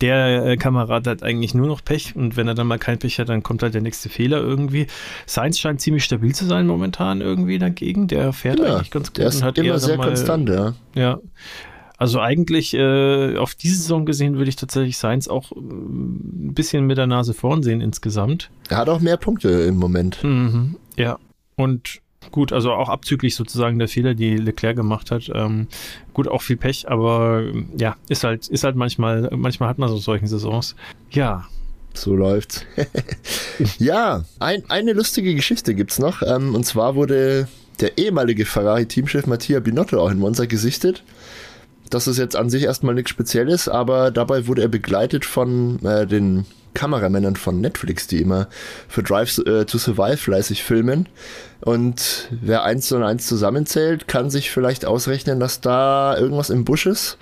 der 0.00 0.44
äh, 0.44 0.56
Kamerad 0.56 1.06
hat 1.06 1.22
eigentlich 1.22 1.54
nur 1.54 1.66
noch 1.66 1.84
Pech 1.84 2.14
und 2.16 2.36
wenn 2.36 2.48
er 2.48 2.54
dann 2.54 2.66
mal 2.66 2.78
kein 2.78 2.98
Pech 2.98 3.18
hat, 3.18 3.28
dann 3.28 3.42
kommt 3.42 3.62
halt 3.62 3.74
der 3.74 3.82
nächste 3.82 4.08
Fehler 4.08 4.38
irgendwie. 4.38 4.86
Sainz 5.26 5.58
scheint 5.58 5.80
ziemlich 5.80 6.04
stabil 6.04 6.34
zu 6.34 6.44
sein 6.44 6.66
momentan 6.66 7.20
irgendwie 7.20 7.58
dagegen, 7.58 8.08
der 8.08 8.32
fährt 8.32 8.58
ja, 8.58 8.76
eigentlich 8.76 8.90
ganz 8.90 9.08
gut 9.08 9.18
der 9.18 9.28
ist 9.28 9.36
und 9.36 9.42
hat 9.44 9.58
immer 9.58 9.78
sehr 9.78 9.96
mal, 9.96 10.08
konstant, 10.08 10.48
ja. 10.48 10.74
Ja. 10.94 11.18
Also 11.98 12.20
eigentlich 12.20 12.74
äh, 12.74 13.36
auf 13.38 13.54
diese 13.54 13.76
Saison 13.76 14.04
gesehen 14.04 14.36
würde 14.36 14.50
ich 14.50 14.56
tatsächlich 14.56 14.98
Sainz 14.98 15.28
auch 15.28 15.52
äh, 15.52 15.56
ein 15.56 16.52
bisschen 16.54 16.86
mit 16.86 16.98
der 16.98 17.06
Nase 17.06 17.32
vorn 17.32 17.62
sehen 17.62 17.80
insgesamt. 17.80 18.50
Er 18.68 18.76
hat 18.76 18.88
auch 18.88 19.00
mehr 19.00 19.16
Punkte 19.16 19.48
im 19.48 19.76
Moment. 19.76 20.22
Mhm, 20.22 20.76
ja. 20.98 21.18
Und 21.56 22.02
gut, 22.30 22.52
also 22.52 22.72
auch 22.72 22.88
abzüglich 22.88 23.34
sozusagen 23.34 23.78
der 23.78 23.88
Fehler, 23.88 24.14
die 24.14 24.36
Leclerc 24.36 24.76
gemacht 24.76 25.10
hat. 25.10 25.30
Ähm, 25.34 25.66
gut, 26.14 26.28
auch 26.28 26.42
viel 26.42 26.56
Pech, 26.56 26.88
aber 26.88 27.44
ja, 27.78 27.96
ist 28.08 28.24
halt, 28.24 28.48
ist 28.48 28.64
halt 28.64 28.76
manchmal, 28.76 29.30
manchmal 29.32 29.68
hat 29.68 29.78
man 29.78 29.88
so 29.88 29.96
solchen 29.96 30.26
Saisons. 30.26 30.74
Ja. 31.10 31.46
So 31.94 32.14
läuft's. 32.14 32.64
ja, 33.78 34.24
ein, 34.38 34.62
eine 34.68 34.92
lustige 34.92 35.34
Geschichte 35.34 35.74
gibt's 35.74 35.98
noch. 35.98 36.22
Ähm, 36.22 36.54
und 36.54 36.64
zwar 36.64 36.94
wurde 36.94 37.48
der 37.80 37.98
ehemalige 37.98 38.44
Ferrari-Teamchef 38.44 39.26
Mattia 39.26 39.60
Binotto 39.60 40.00
auch 40.00 40.10
in 40.10 40.18
Monza 40.18 40.44
gesichtet. 40.44 41.02
Das 41.90 42.06
ist 42.06 42.18
jetzt 42.18 42.36
an 42.36 42.50
sich 42.50 42.64
erstmal 42.64 42.94
nichts 42.94 43.10
Spezielles, 43.10 43.68
aber 43.68 44.10
dabei 44.10 44.46
wurde 44.46 44.62
er 44.62 44.68
begleitet 44.68 45.24
von 45.24 45.84
äh, 45.84 46.06
den 46.06 46.44
Kameramännern 46.76 47.36
von 47.36 47.60
Netflix, 47.60 48.06
die 48.06 48.20
immer 48.20 48.48
für 48.86 49.02
Drive 49.02 49.38
äh, 49.38 49.64
to 49.64 49.78
Survive 49.78 50.18
fleißig 50.18 50.62
filmen. 50.62 51.08
Und 51.62 52.28
wer 52.30 52.64
eins 52.64 52.92
und 52.92 53.02
eins 53.02 53.26
zusammenzählt, 53.26 54.06
kann 54.06 54.28
sich 54.28 54.50
vielleicht 54.50 54.84
ausrechnen, 54.84 55.40
dass 55.40 55.62
da 55.62 56.16
irgendwas 56.16 56.50
im 56.50 56.64
Busch 56.64 56.84
ist. 56.86 57.16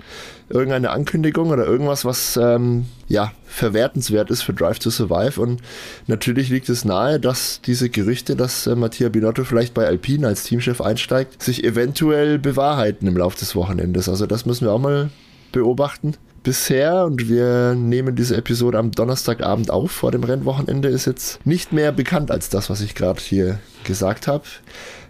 Irgendeine 0.49 0.91
Ankündigung 0.91 1.49
oder 1.49 1.65
irgendwas, 1.65 2.03
was 2.03 2.37
ähm, 2.37 2.85
ja 3.07 3.31
verwertenswert 3.45 4.29
ist 4.29 4.43
für 4.43 4.53
Drive 4.53 4.77
to 4.79 4.89
Survive. 4.89 5.39
Und 5.41 5.61
natürlich 6.07 6.49
liegt 6.49 6.67
es 6.67 6.83
nahe, 6.83 7.19
dass 7.19 7.61
diese 7.61 7.89
Gerüchte, 7.89 8.35
dass 8.35 8.67
äh, 8.67 8.75
Mattia 8.75 9.07
Binotto 9.07 9.45
vielleicht 9.45 9.73
bei 9.73 9.87
Alpine 9.87 10.27
als 10.27 10.43
Teamchef 10.43 10.81
einsteigt, 10.81 11.41
sich 11.41 11.63
eventuell 11.63 12.37
bewahrheiten 12.37 13.07
im 13.07 13.17
Laufe 13.17 13.39
des 13.39 13.55
Wochenendes. 13.55 14.09
Also 14.09 14.27
das 14.27 14.45
müssen 14.45 14.65
wir 14.65 14.73
auch 14.73 14.79
mal 14.79 15.09
beobachten 15.53 16.15
bisher, 16.45 17.05
und 17.05 17.27
wir 17.27 17.75
nehmen 17.75 18.15
diese 18.15 18.37
Episode 18.37 18.77
am 18.77 18.91
Donnerstagabend 18.91 19.71
auf, 19.71 19.91
vor 19.91 20.11
dem 20.11 20.23
Rennwochenende, 20.23 20.87
ist 20.87 21.05
jetzt 21.05 21.45
nicht 21.45 21.73
mehr 21.73 21.91
bekannt 21.91 22.31
als 22.31 22.47
das, 22.49 22.69
was 22.69 22.79
ich 22.79 22.95
gerade 22.95 23.19
hier 23.19 23.59
gesagt 23.83 24.27
habe. 24.27 24.45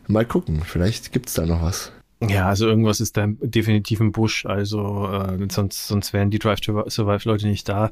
Mal 0.08 0.26
gucken, 0.26 0.64
vielleicht 0.66 1.12
gibt 1.12 1.28
es 1.28 1.36
da 1.36 1.46
noch 1.46 1.62
was. 1.62 1.92
Ja, 2.30 2.48
also 2.48 2.68
irgendwas 2.68 3.00
ist 3.00 3.18
da 3.18 3.28
definitiv 3.28 4.00
im 4.00 4.12
Busch, 4.12 4.46
also 4.46 5.10
äh, 5.12 5.48
sonst, 5.52 5.88
sonst 5.88 6.14
wären 6.14 6.30
die 6.30 6.40
Drive 6.40 6.62
to 6.62 6.88
Survive-Leute 6.88 7.48
nicht 7.48 7.68
da. 7.68 7.92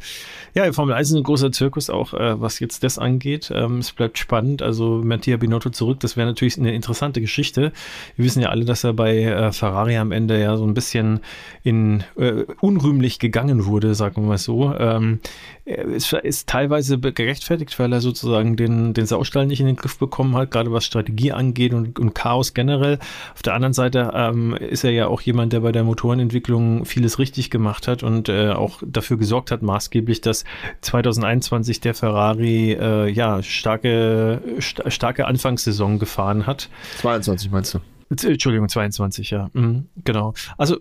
Ja, 0.54 0.72
Formel 0.72 0.96
1 0.96 1.10
ist 1.10 1.16
ein 1.16 1.24
großer 1.24 1.52
Zirkus 1.52 1.90
auch, 1.90 2.14
äh, 2.14 2.40
was 2.40 2.60
jetzt 2.60 2.84
das 2.84 2.98
angeht. 2.98 3.52
Ähm, 3.54 3.80
es 3.80 3.92
bleibt 3.92 4.18
spannend, 4.18 4.62
also 4.62 5.02
Mattia 5.04 5.38
Binotto 5.38 5.70
zurück, 5.70 6.00
das 6.00 6.18
wäre 6.18 6.28
natürlich 6.28 6.58
eine 6.58 6.74
interessante 6.74 7.22
Geschichte. 7.22 7.72
Wir 8.16 8.26
wissen 8.26 8.42
ja 8.42 8.50
alle, 8.50 8.66
dass 8.66 8.84
er 8.84 8.94
bei 8.94 9.24
äh, 9.24 9.52
Ferrari 9.52 9.98
am 9.98 10.12
Ende 10.12 10.40
ja 10.40 10.58
so 10.58 10.66
ein 10.66 10.74
bisschen 10.74 11.20
in 11.64 12.04
äh, 12.18 12.46
unrühmlich 12.62 13.20
gegangen 13.20 13.66
wurde, 13.66 13.96
sagen 13.96 14.22
wir 14.22 14.28
mal 14.28 14.38
so. 14.38 14.74
Ähm, 14.78 15.20
es 15.66 16.12
ist 16.12 16.50
teilweise 16.50 17.00
gerechtfertigt, 17.00 17.78
weil 17.80 17.94
er 17.94 18.02
sozusagen 18.02 18.58
den, 18.58 18.94
den 18.94 19.06
Saustall 19.06 19.46
nicht 19.46 19.62
in 19.62 19.68
den 19.68 19.78
Griff 19.78 19.98
bekommen 19.98 20.36
hat, 20.36 20.52
gerade 20.52 20.72
was 20.72 20.86
Strategie 20.86 21.32
angeht 21.32 21.74
und, 21.74 22.00
und 22.00 22.14
Chaos 22.14 22.54
generell. 22.54 23.00
Auf 23.34 23.44
der 23.44 23.54
anderen 23.54 23.74
Seite 23.74 24.12
ähm, 24.30 24.56
ist 24.56 24.84
er 24.84 24.92
ja 24.92 25.08
auch 25.08 25.22
jemand, 25.22 25.54
der 25.54 25.62
bei 25.62 25.72
der 25.72 25.84
Motorenentwicklung 25.84 26.86
vieles 26.86 27.20
richtig 27.20 27.50
gemacht 27.50 27.88
hat 27.88 28.04
und 28.04 28.30
äh, 28.30 28.50
auch 28.50 28.82
dafür 28.86 29.18
gesorgt 29.18 29.52
hat, 29.52 29.62
maßgeblich, 29.62 30.22
dass 30.22 30.44
2021 30.82 31.80
der 31.82 31.94
Ferrari 31.94 32.74
äh, 32.74 33.10
ja 33.10 33.42
starke, 33.44 34.42
st 34.60 34.84
starke 34.88 35.26
Anfangssaison 35.26 36.00
gefahren 36.00 36.46
hat. 36.46 36.70
22 36.98 37.52
meinst 37.52 37.74
du? 37.74 37.80
Entschuldigung, 38.22 38.70
22, 38.70 39.32
ja. 39.32 39.50
Mhm, 39.54 39.88
genau. 40.04 40.34
Also 40.58 40.78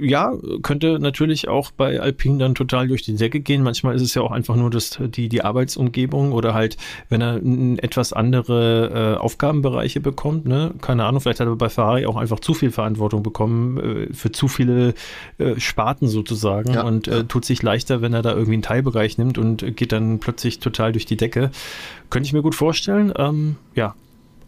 ja, 0.00 0.32
könnte 0.62 0.98
natürlich 0.98 1.48
auch 1.48 1.70
bei 1.70 2.00
Alpine 2.00 2.38
dann 2.38 2.54
total 2.54 2.88
durch 2.88 3.02
die 3.02 3.16
Decke 3.16 3.40
gehen. 3.40 3.62
Manchmal 3.62 3.94
ist 3.94 4.02
es 4.02 4.14
ja 4.14 4.22
auch 4.22 4.30
einfach 4.30 4.56
nur 4.56 4.70
das, 4.70 4.98
die, 5.00 5.28
die 5.28 5.42
Arbeitsumgebung 5.42 6.32
oder 6.32 6.54
halt, 6.54 6.76
wenn 7.08 7.20
er 7.20 7.40
etwas 7.82 8.12
andere 8.12 9.16
äh, 9.16 9.18
Aufgabenbereiche 9.18 10.00
bekommt, 10.00 10.46
ne? 10.46 10.72
Keine 10.80 11.04
Ahnung, 11.04 11.20
vielleicht 11.20 11.40
hat 11.40 11.46
er 11.46 11.56
bei 11.56 11.68
Ferrari 11.68 12.06
auch 12.06 12.16
einfach 12.16 12.40
zu 12.40 12.54
viel 12.54 12.70
Verantwortung 12.70 13.22
bekommen 13.22 14.08
äh, 14.10 14.12
für 14.12 14.32
zu 14.32 14.48
viele 14.48 14.94
äh, 15.38 15.58
Sparten 15.58 16.08
sozusagen 16.08 16.74
ja, 16.74 16.82
und 16.82 17.08
äh, 17.08 17.24
tut 17.24 17.44
sich 17.44 17.62
leichter, 17.62 18.02
wenn 18.02 18.14
er 18.14 18.22
da 18.22 18.30
irgendwie 18.32 18.54
einen 18.54 18.62
Teilbereich 18.62 19.18
nimmt 19.18 19.38
und 19.38 19.76
geht 19.76 19.92
dann 19.92 20.18
plötzlich 20.18 20.58
total 20.58 20.92
durch 20.92 21.06
die 21.06 21.16
Decke. 21.16 21.50
Könnte 22.10 22.26
ich 22.26 22.32
mir 22.32 22.42
gut 22.42 22.54
vorstellen. 22.54 23.12
Ähm, 23.16 23.56
ja, 23.74 23.94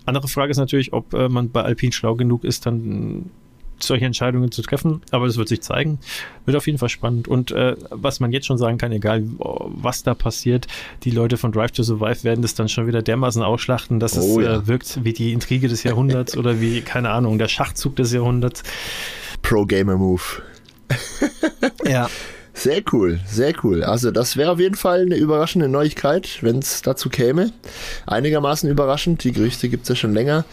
andere 0.07 0.29
Frage 0.29 0.51
ist 0.51 0.59
natürlich, 0.59 0.93
ob 0.93 1.15
äh, 1.15 1.29
man 1.29 1.51
bei 1.51 1.63
Alpine 1.63 1.93
schlau 1.93 2.15
genug 2.15 2.45
ist, 2.45 2.67
dann 2.67 3.31
solche 3.81 4.05
Entscheidungen 4.05 4.53
zu 4.53 4.63
treffen, 4.63 5.03
aber 5.11 5.27
das 5.27 5.37
wird 5.37 5.49
sich 5.49 5.61
zeigen. 5.61 5.99
Wird 6.45 6.57
auf 6.57 6.67
jeden 6.67 6.79
Fall 6.79 6.89
spannend. 6.89 7.29
Und 7.29 7.51
äh, 7.51 7.77
was 7.91 8.21
man 8.21 8.33
jetzt 8.33 8.47
schon 8.47 8.59
sagen 8.59 8.79
kann, 8.79 8.93
egal 8.93 9.25
was 9.39 10.03
da 10.03 10.15
passiert, 10.15 10.67
die 11.03 11.11
Leute 11.11 11.37
von 11.37 11.53
Drive 11.53 11.73
to 11.73 11.83
Survive 11.83 12.25
werden 12.25 12.43
das 12.43 12.55
dann 12.55 12.69
schon 12.69 12.87
wieder 12.87 13.03
dermaßen 13.03 13.43
ausschlachten, 13.43 14.01
dass 14.01 14.17
oh, 14.17 14.41
es 14.41 14.47
ja. 14.47 14.57
äh, 14.57 14.67
wirkt 14.67 15.05
wie 15.05 15.13
die 15.13 15.33
Intrige 15.33 15.69
des 15.69 15.83
Jahrhunderts 15.83 16.37
oder 16.37 16.61
wie, 16.61 16.81
keine 16.81 17.11
Ahnung, 17.11 17.39
der 17.39 17.49
Schachzug 17.49 17.97
des 17.97 18.13
Jahrhunderts. 18.13 18.63
Pro-Gamer-Move. 19.43 20.23
ja. 21.85 22.09
Sehr 22.65 22.81
cool, 22.93 23.21
sehr 23.27 23.53
cool. 23.63 23.85
Also 23.85 24.11
das 24.11 24.39
wäre 24.39 24.53
auf 24.53 24.59
jeden 24.59 24.75
Fall 24.75 25.03
eine 25.03 25.17
überraschende 25.17 25.69
Neuigkeit, 25.69 26.39
wenn 26.41 26.61
es 26.61 26.81
dazu 26.81 27.11
käme. 27.11 27.53
Einigermaßen 28.07 28.71
überraschend, 28.71 29.23
die 29.23 29.33
Gerüchte 29.33 29.69
gibt 29.69 29.83
es 29.83 29.91
ja 29.91 29.97
schon 29.97 30.15
länger. 30.15 30.47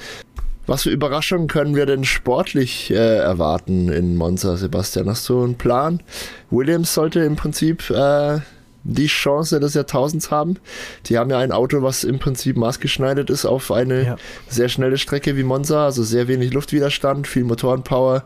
Was 0.68 0.84
für 0.84 0.90
Überraschungen 0.90 1.48
können 1.48 1.74
wir 1.74 1.86
denn 1.86 2.04
sportlich 2.04 2.92
äh, 2.92 2.96
erwarten 2.96 3.88
in 3.88 4.18
Monza, 4.18 4.58
Sebastian? 4.58 5.08
Hast 5.08 5.30
du 5.30 5.42
einen 5.42 5.56
Plan? 5.56 6.04
Williams 6.50 6.94
sollte 6.94 7.22
im 7.22 7.38
Prinzip 7.38 7.90
äh, 7.90 8.40
die 8.84 9.08
Chance 9.08 9.62
des 9.62 9.74
Jahrtausends 9.74 10.32
haben. 10.32 10.58
Die 11.06 11.18
haben 11.18 11.30
ja 11.30 11.40
ein 11.40 11.54
Auto, 11.54 11.82
was 11.82 12.04
im 12.04 12.20
Prinzip 12.20 12.58
maßgeschneidert 12.58 13.30
ist 13.30 13.46
auf 13.46 13.72
eine 13.72 14.04
ja. 14.04 14.16
sehr 14.50 14.68
schnelle 14.68 14.98
Strecke 14.98 15.38
wie 15.38 15.44
Monza, 15.44 15.86
also 15.86 16.04
sehr 16.04 16.28
wenig 16.28 16.52
Luftwiderstand, 16.52 17.26
viel 17.26 17.46
Motorenpower. 17.46 18.26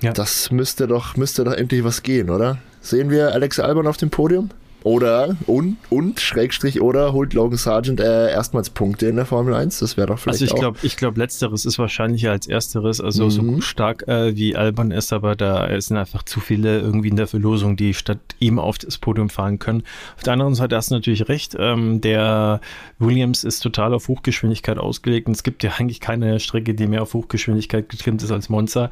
Ja. 0.00 0.14
Das 0.14 0.50
müsste 0.50 0.86
doch, 0.86 1.18
müsste 1.18 1.44
doch 1.44 1.52
endlich 1.52 1.84
was 1.84 2.02
gehen, 2.02 2.30
oder? 2.30 2.56
Sehen 2.80 3.10
wir 3.10 3.32
Alex 3.32 3.60
Albon 3.60 3.86
auf 3.86 3.96
dem 3.96 4.10
Podium? 4.10 4.50
Oder, 4.84 5.36
und, 5.46 5.76
und, 5.90 6.20
Schrägstrich, 6.20 6.80
oder 6.80 7.12
holt 7.12 7.34
Logan 7.34 7.58
Sargent 7.58 7.98
äh, 7.98 8.30
erstmals 8.30 8.70
Punkte 8.70 9.08
in 9.08 9.16
der 9.16 9.26
Formel 9.26 9.52
1? 9.52 9.80
Das 9.80 9.96
wäre 9.96 10.06
doch 10.06 10.20
vielleicht. 10.20 10.40
Also 10.40 10.54
ich 10.54 10.54
glaube, 10.54 10.78
ich 10.82 10.96
glaube, 10.96 11.18
letzteres 11.18 11.64
ist 11.64 11.80
wahrscheinlicher 11.80 12.30
als 12.30 12.46
ersteres. 12.46 13.00
Also 13.00 13.24
mhm. 13.24 13.30
so 13.30 13.60
stark 13.60 14.06
äh, 14.06 14.36
wie 14.36 14.54
Albon 14.54 14.92
ist, 14.92 15.12
aber 15.12 15.34
da 15.34 15.68
sind 15.80 15.96
einfach 15.96 16.22
zu 16.22 16.38
viele 16.38 16.78
irgendwie 16.78 17.08
in 17.08 17.16
der 17.16 17.26
Verlosung, 17.26 17.76
die 17.76 17.92
statt 17.92 18.20
ihm 18.38 18.60
auf 18.60 18.78
das 18.78 18.98
Podium 18.98 19.30
fahren 19.30 19.58
können. 19.58 19.82
Auf 20.16 20.22
der 20.22 20.34
anderen 20.34 20.54
Seite 20.54 20.76
hast 20.76 20.92
du 20.92 20.94
natürlich 20.94 21.28
recht. 21.28 21.56
Ähm, 21.58 22.00
der 22.00 22.60
Williams 23.00 23.42
ist 23.42 23.60
total 23.60 23.92
auf 23.94 24.06
Hochgeschwindigkeit 24.06 24.78
ausgelegt 24.78 25.26
und 25.26 25.32
es 25.32 25.42
gibt 25.42 25.64
ja 25.64 25.72
eigentlich 25.76 25.98
keine 25.98 26.38
Strecke, 26.38 26.74
die 26.74 26.86
mehr 26.86 27.02
auf 27.02 27.14
Hochgeschwindigkeit 27.14 27.88
getrimmt 27.88 28.22
ist 28.22 28.30
als 28.30 28.48
Monza. 28.48 28.90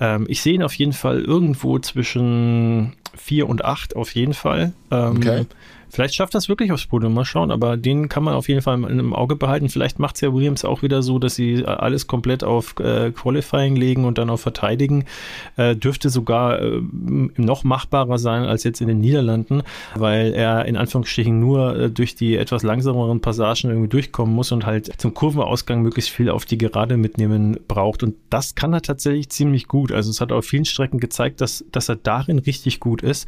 Ähm, 0.00 0.26
ich 0.28 0.42
sehe 0.42 0.54
ihn 0.54 0.64
auf 0.64 0.74
jeden 0.74 0.92
Fall 0.92 1.20
irgendwo 1.20 1.78
zwischen 1.78 2.94
4 3.16 3.48
und 3.48 3.64
8 3.64 3.96
auf 3.96 4.14
jeden 4.14 4.34
Fall. 4.34 4.72
Ähm, 4.90 5.16
okay. 5.16 5.46
Vielleicht 5.90 6.14
schafft 6.14 6.34
das 6.34 6.48
wirklich 6.48 6.70
aufs 6.72 6.86
Podium, 6.86 7.14
mal 7.14 7.24
schauen, 7.24 7.50
aber 7.50 7.76
den 7.76 8.08
kann 8.08 8.22
man 8.22 8.34
auf 8.34 8.48
jeden 8.48 8.62
Fall 8.62 8.82
im 8.84 9.12
Auge 9.12 9.34
behalten. 9.34 9.68
Vielleicht 9.68 9.98
macht 9.98 10.14
es 10.14 10.20
ja 10.20 10.32
Williams 10.32 10.64
auch 10.64 10.82
wieder 10.82 11.02
so, 11.02 11.18
dass 11.18 11.34
sie 11.34 11.64
alles 11.64 12.06
komplett 12.06 12.44
auf 12.44 12.74
äh, 12.78 13.10
Qualifying 13.10 13.74
legen 13.74 14.04
und 14.04 14.18
dann 14.18 14.30
auf 14.30 14.40
Verteidigen. 14.40 15.04
Äh, 15.56 15.74
dürfte 15.74 16.08
sogar 16.08 16.60
äh, 16.62 16.80
noch 17.36 17.64
machbarer 17.64 18.18
sein 18.18 18.44
als 18.44 18.62
jetzt 18.62 18.80
in 18.80 18.88
den 18.88 19.00
Niederlanden, 19.00 19.62
weil 19.96 20.32
er 20.32 20.64
in 20.66 20.76
Anführungsstrichen 20.76 21.38
nur 21.40 21.76
äh, 21.76 21.90
durch 21.90 22.14
die 22.14 22.36
etwas 22.36 22.62
langsameren 22.62 23.20
Passagen 23.20 23.70
irgendwie 23.70 23.88
durchkommen 23.88 24.34
muss 24.34 24.52
und 24.52 24.66
halt 24.66 24.92
zum 25.00 25.12
Kurvenausgang 25.12 25.82
möglichst 25.82 26.10
viel 26.10 26.30
auf 26.30 26.44
die 26.44 26.58
Gerade 26.58 26.96
mitnehmen 26.96 27.58
braucht. 27.66 28.02
Und 28.02 28.14
das 28.28 28.54
kann 28.54 28.72
er 28.72 28.82
tatsächlich 28.82 29.28
ziemlich 29.30 29.66
gut. 29.66 29.90
Also 29.90 30.10
es 30.10 30.20
hat 30.20 30.30
auf 30.30 30.44
vielen 30.44 30.64
Strecken 30.64 31.00
gezeigt, 31.00 31.40
dass, 31.40 31.64
dass 31.72 31.88
er 31.88 31.96
darin 31.96 32.38
richtig 32.38 32.78
gut 32.78 33.02
ist 33.02 33.26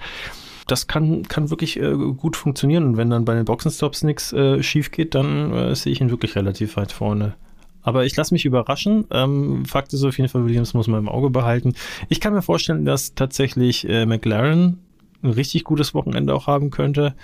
das 0.66 0.86
kann, 0.86 1.22
kann 1.24 1.50
wirklich 1.50 1.78
äh, 1.80 1.92
gut 1.92 2.36
funktionieren. 2.36 2.84
Und 2.84 2.96
wenn 2.96 3.10
dann 3.10 3.24
bei 3.24 3.34
den 3.34 3.44
Boxenstops 3.44 4.02
nichts 4.02 4.32
äh, 4.32 4.62
schief 4.62 4.90
geht, 4.90 5.14
dann 5.14 5.52
äh, 5.52 5.74
sehe 5.74 5.92
ich 5.92 6.00
ihn 6.00 6.10
wirklich 6.10 6.36
relativ 6.36 6.76
weit 6.76 6.92
vorne. 6.92 7.34
aber 7.82 8.04
ich 8.04 8.16
lasse 8.16 8.34
mich 8.34 8.44
überraschen. 8.44 9.06
Ähm, 9.10 9.64
Fakt 9.64 9.92
ist 9.92 10.04
auf 10.04 10.16
jeden 10.16 10.28
Fall, 10.28 10.44
Williams 10.44 10.74
muss 10.74 10.86
man 10.86 11.00
im 11.00 11.08
Auge 11.08 11.30
behalten. 11.30 11.74
Ich 12.08 12.20
kann 12.20 12.32
mir 12.32 12.42
vorstellen, 12.42 12.84
dass 12.84 13.14
tatsächlich 13.14 13.88
äh, 13.88 14.06
McLaren 14.06 14.78
ein 15.22 15.30
richtig 15.30 15.64
gutes 15.64 15.94
Wochenende 15.94 16.34
auch 16.34 16.46
haben 16.46 16.70
könnte. 16.70 17.14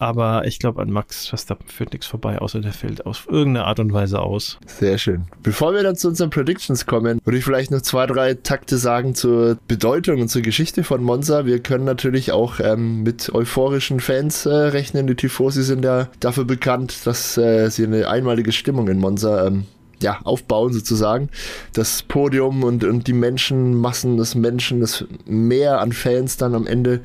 Aber 0.00 0.46
ich 0.46 0.58
glaube, 0.58 0.80
an 0.80 0.90
Max 0.90 1.26
Verstappen 1.26 1.68
führt 1.68 1.92
nichts 1.92 2.06
vorbei, 2.06 2.38
außer 2.38 2.60
der 2.60 2.72
fällt 2.72 3.04
auf 3.04 3.28
irgendeine 3.28 3.66
Art 3.66 3.80
und 3.80 3.92
Weise 3.92 4.20
aus. 4.20 4.58
Sehr 4.66 4.96
schön. 4.96 5.26
Bevor 5.42 5.74
wir 5.74 5.82
dann 5.82 5.94
zu 5.94 6.08
unseren 6.08 6.30
Predictions 6.30 6.86
kommen, 6.86 7.20
würde 7.22 7.36
ich 7.36 7.44
vielleicht 7.44 7.70
noch 7.70 7.82
zwei, 7.82 8.06
drei 8.06 8.32
Takte 8.32 8.78
sagen 8.78 9.14
zur 9.14 9.58
Bedeutung 9.68 10.22
und 10.22 10.28
zur 10.28 10.40
Geschichte 10.40 10.84
von 10.84 11.02
Monza. 11.02 11.44
Wir 11.44 11.60
können 11.60 11.84
natürlich 11.84 12.32
auch 12.32 12.60
ähm, 12.60 13.02
mit 13.02 13.32
euphorischen 13.34 14.00
Fans 14.00 14.46
äh, 14.46 14.50
rechnen. 14.50 15.06
Die 15.06 15.16
Tifosi 15.16 15.62
sind 15.62 15.84
ja 15.84 16.08
dafür 16.18 16.46
bekannt, 16.46 17.06
dass 17.06 17.36
äh, 17.36 17.68
sie 17.68 17.84
eine 17.84 18.08
einmalige 18.08 18.52
Stimmung 18.52 18.88
in 18.88 18.98
Monza 18.98 19.46
ähm, 19.46 19.66
ja, 20.02 20.18
aufbauen 20.24 20.72
sozusagen. 20.72 21.28
Das 21.72 22.02
Podium 22.02 22.62
und, 22.62 22.84
und 22.84 23.06
die 23.06 23.12
Menschenmassen, 23.12 24.16
das 24.16 24.34
Menschen, 24.34 24.80
das 24.80 25.04
Meer 25.26 25.80
an 25.80 25.92
Fans 25.92 26.36
dann 26.36 26.54
am 26.54 26.66
Ende 26.66 27.00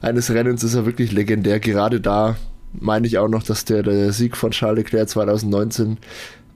eines 0.00 0.30
Rennens 0.30 0.64
ist 0.64 0.74
ja 0.74 0.86
wirklich 0.86 1.12
legendär. 1.12 1.60
Gerade 1.60 2.00
da 2.00 2.36
meine 2.72 3.06
ich 3.06 3.18
auch 3.18 3.28
noch, 3.28 3.42
dass 3.42 3.64
der, 3.64 3.82
der 3.82 4.12
Sieg 4.12 4.36
von 4.36 4.50
Charles 4.50 4.84
Leclerc 4.84 5.08
2019 5.08 5.98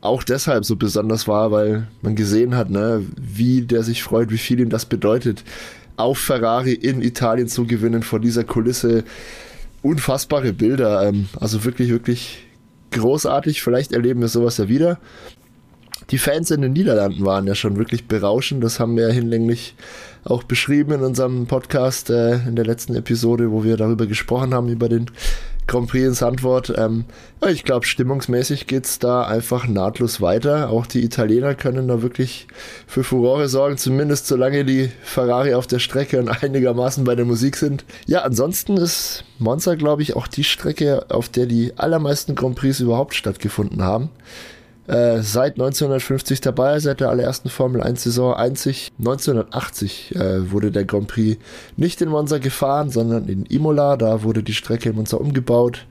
auch 0.00 0.22
deshalb 0.22 0.64
so 0.64 0.76
besonders 0.76 1.26
war, 1.26 1.50
weil 1.50 1.88
man 2.02 2.14
gesehen 2.14 2.54
hat, 2.54 2.70
ne, 2.70 3.04
wie 3.20 3.62
der 3.62 3.82
sich 3.82 4.02
freut, 4.02 4.30
wie 4.30 4.38
viel 4.38 4.60
ihm 4.60 4.70
das 4.70 4.86
bedeutet, 4.86 5.42
auf 5.96 6.18
Ferrari 6.18 6.72
in 6.74 7.02
Italien 7.02 7.48
zu 7.48 7.66
gewinnen 7.66 8.02
vor 8.02 8.20
dieser 8.20 8.44
Kulisse. 8.44 9.04
Unfassbare 9.82 10.52
Bilder, 10.52 11.06
ähm, 11.08 11.28
also 11.38 11.64
wirklich, 11.64 11.90
wirklich 11.90 12.44
großartig. 12.92 13.62
Vielleicht 13.62 13.92
erleben 13.92 14.20
wir 14.20 14.28
sowas 14.28 14.58
ja 14.58 14.68
wieder. 14.68 14.98
Die 16.10 16.18
Fans 16.18 16.52
in 16.52 16.62
den 16.62 16.72
Niederlanden 16.72 17.24
waren 17.24 17.48
ja 17.48 17.56
schon 17.56 17.76
wirklich 17.76 18.06
berauschend. 18.06 18.62
Das 18.62 18.78
haben 18.78 18.96
wir 18.96 19.08
ja 19.08 19.12
hinlänglich 19.12 19.74
auch 20.22 20.44
beschrieben 20.44 20.92
in 20.92 21.00
unserem 21.00 21.46
Podcast 21.46 22.10
äh, 22.10 22.34
in 22.46 22.54
der 22.54 22.64
letzten 22.64 22.94
Episode, 22.94 23.50
wo 23.50 23.64
wir 23.64 23.76
darüber 23.76 24.06
gesprochen 24.06 24.54
haben, 24.54 24.68
über 24.68 24.88
den 24.88 25.10
Grand 25.66 25.88
Prix 25.88 26.06
ins 26.06 26.22
Antwort. 26.22 26.72
Ähm, 26.76 27.06
ich 27.48 27.64
glaube, 27.64 27.86
stimmungsmäßig 27.86 28.68
geht 28.68 28.84
es 28.84 29.00
da 29.00 29.24
einfach 29.24 29.66
nahtlos 29.66 30.20
weiter. 30.20 30.70
Auch 30.70 30.86
die 30.86 31.02
Italiener 31.02 31.56
können 31.56 31.88
da 31.88 32.02
wirklich 32.02 32.46
für 32.86 33.02
Furore 33.02 33.48
sorgen, 33.48 33.76
zumindest 33.76 34.28
solange 34.28 34.64
die 34.64 34.90
Ferrari 35.02 35.54
auf 35.54 35.66
der 35.66 35.80
Strecke 35.80 36.20
und 36.20 36.28
einigermaßen 36.42 37.02
bei 37.02 37.16
der 37.16 37.24
Musik 37.24 37.56
sind. 37.56 37.84
Ja, 38.06 38.20
ansonsten 38.20 38.76
ist 38.76 39.24
Monza, 39.40 39.74
glaube 39.74 40.02
ich, 40.02 40.14
auch 40.14 40.28
die 40.28 40.44
Strecke, 40.44 41.06
auf 41.08 41.28
der 41.28 41.46
die 41.46 41.72
allermeisten 41.76 42.36
Grand 42.36 42.54
Prix 42.54 42.78
überhaupt 42.78 43.16
stattgefunden 43.16 43.82
haben 43.82 44.10
äh, 44.86 45.20
seit 45.20 45.54
1950 45.54 46.40
dabei, 46.40 46.78
seit 46.78 47.00
der 47.00 47.10
allerersten 47.10 47.48
Formel 47.48 47.82
1 47.82 48.04
Saison. 48.04 48.34
Einzig 48.34 48.92
1980 48.98 50.14
äh, 50.14 50.50
wurde 50.50 50.70
der 50.70 50.84
Grand 50.84 51.08
Prix 51.08 51.38
nicht 51.76 52.00
in 52.00 52.08
Monza 52.08 52.38
gefahren, 52.38 52.90
sondern 52.90 53.28
in 53.28 53.46
Imola. 53.46 53.96
Da 53.96 54.22
wurde 54.22 54.42
die 54.42 54.54
Strecke 54.54 54.90
in 54.90 54.96
Monza 54.96 55.16
umgebaut. 55.16 55.86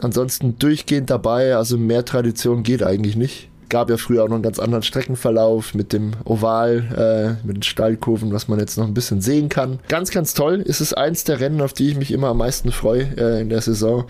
Ansonsten 0.00 0.58
durchgehend 0.58 1.10
dabei, 1.10 1.54
also 1.54 1.78
mehr 1.78 2.04
Tradition 2.04 2.62
geht 2.62 2.82
eigentlich 2.82 3.16
nicht. 3.16 3.48
Gab 3.68 3.90
ja 3.90 3.96
früher 3.96 4.24
auch 4.24 4.28
noch 4.28 4.34
einen 4.34 4.42
ganz 4.42 4.58
anderen 4.58 4.82
Streckenverlauf 4.82 5.74
mit 5.74 5.92
dem 5.92 6.12
Oval, 6.24 7.38
äh, 7.42 7.46
mit 7.46 7.56
den 7.56 7.62
Steilkurven, 7.62 8.32
was 8.32 8.48
man 8.48 8.58
jetzt 8.58 8.76
noch 8.76 8.86
ein 8.86 8.94
bisschen 8.94 9.20
sehen 9.20 9.48
kann. 9.48 9.78
Ganz, 9.88 10.10
ganz 10.10 10.34
toll. 10.34 10.64
Es 10.66 10.80
ist 10.80 10.94
eins 10.94 11.24
der 11.24 11.40
Rennen, 11.40 11.60
auf 11.60 11.72
die 11.72 11.90
ich 11.90 11.96
mich 11.96 12.12
immer 12.12 12.28
am 12.28 12.38
meisten 12.38 12.72
freue 12.72 13.08
äh, 13.16 13.40
in 13.40 13.48
der 13.48 13.60
Saison. 13.60 14.04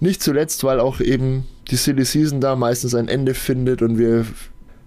Nicht 0.00 0.22
zuletzt, 0.22 0.64
weil 0.64 0.80
auch 0.80 1.00
eben 1.00 1.44
die 1.70 1.76
Silly 1.76 2.04
Season 2.04 2.40
da 2.40 2.56
meistens 2.56 2.94
ein 2.94 3.08
Ende 3.08 3.34
findet 3.34 3.82
und 3.82 3.98
wir 3.98 4.26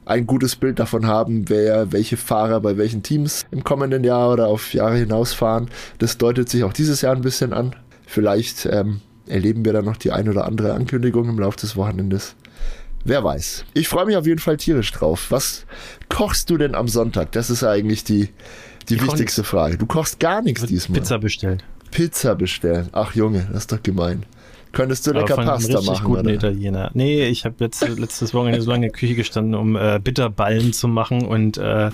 ein 0.06 0.26
gutes 0.26 0.56
Bild 0.56 0.80
davon 0.80 1.06
haben, 1.06 1.50
wer 1.50 1.92
welche 1.92 2.18
Fahrer 2.18 2.62
bei 2.62 2.78
welchen 2.78 3.04
Teams 3.04 3.46
im 3.52 3.64
kommenden 3.64 4.04
Jahr 4.04 4.32
oder 4.32 4.48
auf 4.48 4.74
Jahre 4.74 4.98
hinaus 4.98 5.34
fahren. 5.34 5.70
Das 6.00 6.18
deutet 6.18 6.50
sich 6.50 6.64
auch 6.64 6.74
dieses 6.74 7.02
Jahr 7.02 7.16
ein 7.16 7.22
bisschen 7.22 7.54
an. 7.54 7.76
Vielleicht 8.08 8.66
ähm, 8.66 9.02
erleben 9.28 9.66
wir 9.66 9.74
dann 9.74 9.86
noch 9.86 9.98
die 9.98 10.12
ein 10.12 10.28
oder 10.28 10.46
andere 10.46 10.74
Ankündigung 10.74 11.30
im 11.30 11.38
Laufe 11.38 11.58
des 11.58 11.76
Wochenendes. 11.76 12.36
Wer 13.06 13.24
weiß. 13.24 13.66
Ich 13.74 13.88
freue 13.88 14.06
mich 14.06 14.18
auf 14.18 14.26
jeden 14.26 14.40
Fall 14.40 14.58
tierisch 14.58 14.92
drauf. 14.92 15.28
Was 15.30 15.66
kochst 16.10 16.50
du 16.50 16.58
denn 16.58 16.76
am 16.76 16.88
Sonntag? 16.88 17.32
Das 17.32 17.50
ist 17.50 17.64
eigentlich 17.64 18.04
die, 18.04 18.30
die 18.90 18.96
ich 18.96 19.04
wichtigste 19.04 19.44
Frage. 19.44 19.78
Du 19.78 19.86
kochst 19.86 20.20
gar 20.20 20.42
nichts 20.42 20.66
diesmal. 20.66 21.00
Pizza 21.00 21.20
bestellen. 21.20 21.62
Pizza 21.92 22.36
bestellen. 22.36 22.90
Ach 22.92 23.14
Junge, 23.16 23.48
das 23.52 23.64
ist 23.64 23.72
doch 23.72 23.84
gemein. 23.84 24.24
Könntest 24.72 25.08
du 25.08 25.12
lecker 25.12 25.36
Pasta 25.36 25.82
machen, 25.82 26.06
guten 26.06 26.28
oder? 26.28 26.34
Italiener. 26.34 26.92
Nee, 26.94 27.26
ich 27.26 27.46
habe 27.46 27.56
jetzt 27.60 27.88
letztes 27.88 28.34
Wochenende 28.34 28.62
so 28.62 28.70
lange 28.70 28.86
in 28.86 28.92
der 28.92 28.98
Küche 29.00 29.16
gestanden, 29.16 29.56
um 29.56 29.76
äh, 29.76 30.00
Bitterballen 30.04 30.74
zu 30.74 30.88
machen 30.88 31.26
und 31.26 31.58
äh, 31.58 31.90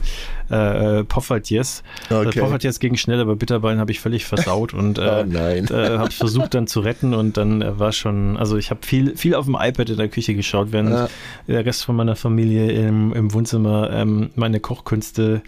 äh, 0.49 1.03
Poffertjes. 1.05 1.83
Okay. 2.09 2.37
Äh, 2.37 2.41
Poffertjes 2.41 2.79
ging 2.79 2.97
schnell, 2.97 3.21
aber 3.21 3.35
Bitterballen 3.35 3.79
habe 3.79 3.91
ich 3.91 3.99
völlig 3.99 4.25
versaut 4.25 4.73
und 4.73 4.97
äh, 4.97 5.25
oh 5.25 5.73
äh, 5.73 5.97
habe 5.97 6.11
versucht 6.11 6.53
dann 6.53 6.67
zu 6.67 6.81
retten 6.81 7.13
und 7.13 7.37
dann 7.37 7.61
äh, 7.61 7.79
war 7.79 7.91
schon, 7.91 8.37
also 8.37 8.57
ich 8.57 8.71
habe 8.71 8.85
viel, 8.85 9.15
viel 9.15 9.35
auf 9.35 9.45
dem 9.45 9.55
iPad 9.59 9.89
in 9.89 9.97
der 9.97 10.09
Küche 10.09 10.35
geschaut, 10.35 10.71
während 10.71 10.91
ja. 10.91 11.07
der 11.47 11.65
Rest 11.65 11.85
von 11.85 11.95
meiner 11.95 12.15
Familie 12.15 12.71
im, 12.71 13.13
im 13.13 13.33
Wohnzimmer 13.33 13.89
ähm, 13.91 14.31
meine 14.35 14.59
Kochkünste 14.59 15.41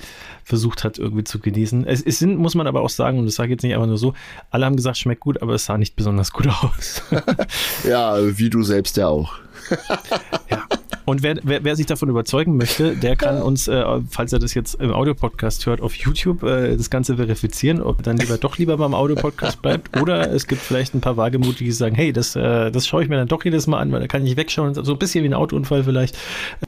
versucht 0.48 0.86
hat 0.86 0.98
irgendwie 0.98 1.26
zu 1.26 1.40
genießen. 1.40 1.86
Es, 1.86 2.02
es 2.02 2.20
sind, 2.20 2.38
muss 2.38 2.56
man 2.56 2.68
aber 2.68 2.82
auch 2.82 2.90
sagen, 2.90 3.20
und 3.20 3.26
das 3.26 3.36
sage 3.36 3.50
ich 3.50 3.52
jetzt 3.52 3.64
nicht 3.64 3.74
einfach 3.74 3.88
nur 3.88 3.98
so, 3.98 4.14
alle 4.50 4.66
haben 4.66 4.78
gesagt, 4.78 4.98
schmeckt 4.98 5.20
gut, 5.20 5.42
aber 5.42 5.54
es 5.54 5.66
sah 5.66 5.78
nicht 5.78 5.98
besonders 5.98 6.32
gut 6.32 6.48
aus. 6.64 7.04
ja, 7.88 8.18
wie 8.38 8.50
du 8.50 8.64
selbst 8.64 8.98
ja 8.98 9.08
auch. 9.08 9.34
ja. 10.50 10.68
Und 11.08 11.24
wer, 11.24 11.38
wer, 11.44 11.64
wer, 11.64 11.78
sich 11.78 11.86
davon 11.86 12.10
überzeugen 12.10 12.58
möchte, 12.58 12.94
der 12.98 13.16
kann 13.16 13.42
uns, 13.42 13.70
äh, 13.70 13.82
falls 14.10 14.34
er 14.34 14.40
das 14.40 14.54
jetzt 14.54 14.76
im 14.82 14.92
Audiopodcast 14.92 15.66
hört, 15.66 15.80
auf 15.80 15.96
YouTube 15.96 16.44
äh, 16.44 16.76
das 16.76 16.90
Ganze 16.90 17.16
verifizieren, 17.16 17.82
ob 17.82 18.04
dann 18.04 18.18
lieber 18.18 18.38
doch 18.38 18.58
lieber 18.58 18.76
beim 18.76 18.94
Audiopodcast 18.94 19.62
bleibt. 19.62 19.98
Oder 20.02 20.34
es 20.34 20.48
gibt 20.48 20.62
vielleicht 20.62 20.96
ein 20.96 21.00
paar 21.00 21.16
Wagemutige, 21.16 21.64
die 21.64 21.72
sagen, 21.72 21.96
hey, 21.96 22.12
das, 22.12 22.36
äh, 22.36 22.72
das 22.72 22.86
schaue 22.86 23.04
ich 23.04 23.10
mir 23.10 23.16
dann 23.16 23.30
doch 23.30 23.46
jedes 23.46 23.68
Mal 23.68 23.80
an, 23.80 23.94
weil 23.94 24.02
da 24.02 24.08
kann 24.08 24.22
ich 24.24 24.32
nicht 24.32 24.38
wegschauen. 24.38 24.74
So 24.74 24.92
ein 24.92 25.00
bisschen 25.00 25.24
wie 25.24 25.30
ein 25.30 25.34
Autounfall 25.34 25.86
vielleicht. 25.86 26.18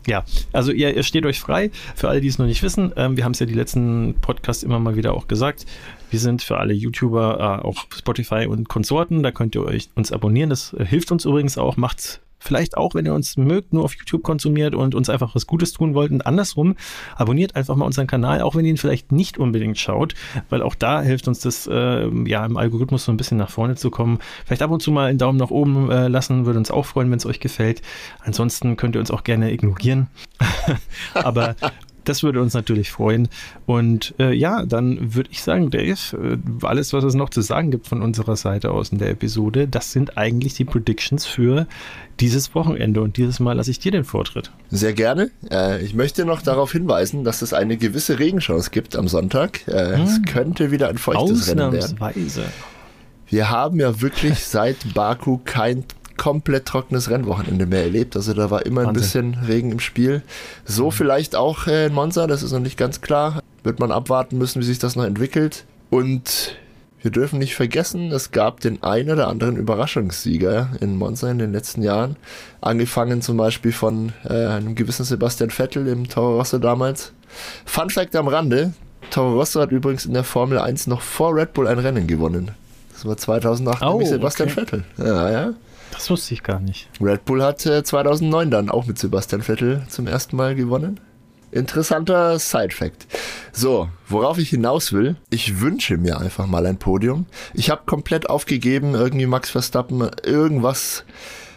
Ja, 0.08 0.24
also 0.54 0.72
ihr, 0.72 0.96
ihr 0.96 1.04
steht 1.04 1.26
euch 1.26 1.42
frei. 1.42 1.70
Für 1.96 2.08
alle, 2.08 2.22
die 2.22 2.30
es 2.30 2.38
noch 2.38 2.46
nicht 2.46 2.64
wissen, 2.64 2.94
ähm, 2.96 3.18
wir 3.18 3.26
haben 3.26 3.34
es 3.34 3.40
ja 3.40 3.46
die 3.46 3.54
letzten 3.54 4.16
Podcasts 4.22 4.64
immer 4.64 4.80
mal 4.80 4.96
wieder 4.96 5.16
auch 5.16 5.28
gesagt. 5.28 5.66
Wir 6.10 6.20
sind 6.20 6.42
für 6.42 6.58
alle 6.58 6.74
YouTuber 6.74 7.62
äh, 7.64 7.68
auch 7.68 7.86
Spotify 7.96 8.48
und 8.48 8.70
Konsorten. 8.70 9.24
Da 9.24 9.32
könnt 9.32 9.56
ihr 9.56 9.64
euch 9.64 9.90
uns 9.96 10.12
abonnieren. 10.12 10.50
Das 10.50 10.74
äh, 10.74 10.86
hilft 10.86 11.12
uns 11.12 11.26
übrigens 11.26 11.58
auch. 11.58 11.78
Macht's 11.78 12.22
Vielleicht 12.40 12.78
auch, 12.78 12.96
wenn 12.96 13.06
ihr 13.06 13.14
uns 13.14 13.36
mögt, 13.36 13.74
nur 13.74 13.84
auf 13.84 13.94
YouTube 13.96 14.24
konsumiert 14.24 14.74
und 14.74 14.96
uns 14.96 15.10
einfach 15.10 15.36
was 15.36 15.46
Gutes 15.46 15.74
tun 15.74 15.94
wollt. 15.94 16.12
Und 16.12 16.26
andersrum, 16.26 16.76
abonniert 17.18 17.56
einfach 17.56 17.76
mal 17.76 17.86
unseren 17.86 18.08
Kanal, 18.08 18.42
auch 18.42 18.56
wenn 18.56 18.64
ihr 18.64 18.72
ihn 18.72 18.78
vielleicht 18.78 19.12
nicht 19.12 19.38
unbedingt 19.38 19.78
schaut, 19.78 20.16
weil 20.50 20.62
auch 20.62 20.76
da 20.76 21.02
hilft 21.02 21.28
uns 21.28 21.42
das, 21.42 21.68
äh, 21.68 22.08
ja, 22.26 22.46
im 22.46 22.56
Algorithmus 22.56 23.06
so 23.06 23.12
ein 23.12 23.18
bisschen 23.18 23.38
nach 23.38 23.50
vorne 23.50 23.76
zu 23.76 23.92
kommen. 23.92 24.20
Vielleicht 24.46 24.62
ab 24.62 24.72
und 24.72 24.82
zu 24.82 24.92
mal 24.92 25.10
einen 25.10 25.18
Daumen 25.18 25.38
nach 25.38 25.52
oben 25.52 25.92
äh, 25.92 26.08
lassen, 26.08 26.46
würde 26.46 26.60
uns 26.60 26.72
auch 26.72 26.86
freuen, 26.86 27.12
wenn 27.12 27.18
es 27.18 27.26
euch 27.26 27.42
gefällt. 27.42 27.82
Ansonsten 28.22 28.78
könnt 28.78 28.96
ihr 28.96 29.02
uns 29.02 29.12
auch 29.12 29.26
gerne 29.26 29.52
ignorieren. 29.52 30.08
Aber 31.14 31.56
das 32.10 32.24
würde 32.24 32.42
uns 32.42 32.54
natürlich 32.54 32.92
freuen. 32.92 33.30
Und 33.66 34.16
äh, 34.20 34.34
ja, 34.34 34.66
dann 34.66 35.16
würde 35.16 35.30
ich 35.32 35.44
sagen, 35.44 35.70
Dave, 35.70 35.94
äh, 36.14 36.66
alles, 36.66 36.92
was 36.92 37.04
es 37.04 37.14
noch 37.14 37.30
zu 37.30 37.42
sagen 37.42 37.70
gibt 37.72 37.88
von 37.88 38.02
unserer 38.02 38.36
Seite 38.36 38.72
aus 38.72 38.90
in 38.90 38.98
der 38.98 39.12
Episode, 39.12 39.68
das 39.68 39.92
sind 39.92 40.18
eigentlich 40.18 40.56
die 40.56 40.66
Predictions 40.66 41.26
für 41.26 41.68
dieses 42.20 42.56
Wochenende. 42.56 43.02
Und 43.02 43.18
dieses 43.18 43.40
Mal 43.40 43.54
lasse 43.54 43.72
ich 43.72 43.80
dir 43.80 43.92
den 43.92 44.04
Vortritt. 44.04 44.52
Sehr 44.70 44.94
gerne. 44.94 45.30
Äh, 45.52 45.84
ich 45.84 45.94
möchte 45.94 46.26
noch 46.26 46.42
darauf 46.42 46.72
hinweisen, 46.72 47.24
dass 47.24 47.42
es 47.42 47.54
eine 47.54 47.78
gewisse 47.78 48.18
Regenchance 48.18 48.72
gibt 48.72 48.96
am 48.96 49.08
Sonntag. 49.08 49.68
Äh, 49.68 49.98
hm. 49.98 50.04
Es 50.04 50.22
könnte 50.24 50.72
wieder 50.72 50.90
ein 50.90 50.98
feuchtes 50.98 51.48
Rennen 51.48 51.72
werden. 51.72 51.98
Wir 53.28 53.52
haben 53.52 53.80
ja 53.80 54.02
wirklich 54.02 54.40
seit 54.40 54.96
Baku 54.96 55.40
kein 55.46 55.86
komplett 56.20 56.66
trockenes 56.66 57.10
Rennwochenende 57.10 57.66
mehr 57.66 57.84
erlebt. 57.84 58.16
Also 58.16 58.34
da 58.34 58.52
war 58.52 58.66
immer 58.66 58.82
ein 58.82 58.88
Wahnsinn. 58.88 59.32
bisschen 59.32 59.44
Regen 59.46 59.72
im 59.72 59.80
Spiel. 59.80 60.22
So 60.66 60.88
mhm. 60.88 60.92
vielleicht 60.92 61.36
auch 61.36 61.66
äh, 61.66 61.88
in 61.88 61.94
Monza, 61.94 62.28
das 62.28 62.44
ist 62.44 62.52
noch 62.52 62.60
nicht 62.60 62.78
ganz 62.78 63.02
klar. 63.02 63.42
Wird 63.64 63.80
man 63.80 63.92
abwarten 63.92 64.38
müssen, 64.38 64.62
wie 64.62 64.66
sich 64.66 64.80
das 64.80 64.96
noch 64.96 65.06
entwickelt. 65.06 65.66
Und 65.90 66.56
wir 67.02 67.12
dürfen 67.12 67.40
nicht 67.40 67.56
vergessen, 67.56 68.12
es 68.12 68.32
gab 68.32 68.60
den 68.60 68.84
einen 68.84 69.12
oder 69.12 69.30
anderen 69.30 69.56
Überraschungssieger 69.56 70.72
in 70.82 70.98
Monza 70.98 71.32
in 71.32 71.40
den 71.40 71.54
letzten 71.54 71.82
Jahren. 71.82 72.18
Angefangen 72.60 73.22
zum 73.22 73.38
Beispiel 73.38 73.72
von 73.72 74.12
äh, 74.26 74.34
einem 74.34 74.76
gewissen 74.76 75.06
Sebastian 75.06 75.50
Vettel 75.50 75.88
im 75.88 76.10
Toro 76.10 76.38
Rosso 76.38 76.58
damals. 76.58 77.14
Fun 77.66 77.90
Fact 77.90 78.16
am 78.18 78.28
Rande, 78.28 78.74
Toro 79.12 79.36
Rosso 79.36 79.62
hat 79.62 79.72
übrigens 79.72 80.06
in 80.06 80.14
der 80.14 80.26
Formel 80.26 80.60
1 80.60 80.88
noch 80.88 81.02
vor 81.02 81.34
Red 81.34 81.54
Bull 81.54 81.68
ein 81.68 81.80
Rennen 81.80 82.06
gewonnen. 82.06 82.52
Das 82.92 83.06
war 83.06 83.16
2008 83.16 83.82
oh, 83.82 83.92
nämlich 83.92 84.10
Sebastian 84.10 84.50
okay. 84.50 84.60
Vettel. 84.60 84.84
Ja, 84.98 85.32
ja. 85.32 85.54
Das 85.92 86.10
wusste 86.10 86.34
ich 86.34 86.44
gar 86.44 86.60
nicht. 86.60 86.90
Red 87.02 87.26
Bull 87.26 87.44
hat 87.44 87.66
äh, 87.66 87.84
2009 87.84 88.52
dann 88.52 88.70
auch 88.70 88.86
mit 88.86 88.98
Sebastian 88.98 89.42
Vettel 89.42 89.84
zum 89.90 90.08
ersten 90.08 90.36
Mal 90.36 90.56
gewonnen. 90.56 91.00
Interessanter 91.52 92.38
Side-Fact. 92.38 93.08
So, 93.52 93.90
worauf 94.08 94.38
ich 94.38 94.50
hinaus 94.50 94.94
will, 94.94 95.16
ich 95.30 95.62
wünsche 95.62 95.98
mir 95.98 96.20
einfach 96.20 96.46
mal 96.46 96.66
ein 96.66 96.78
Podium. 96.78 97.26
Ich 97.54 97.70
habe 97.70 97.82
komplett 97.86 98.30
aufgegeben, 98.30 98.94
irgendwie 98.94 99.26
Max 99.26 99.50
Verstappen 99.50 100.10
irgendwas 100.24 101.06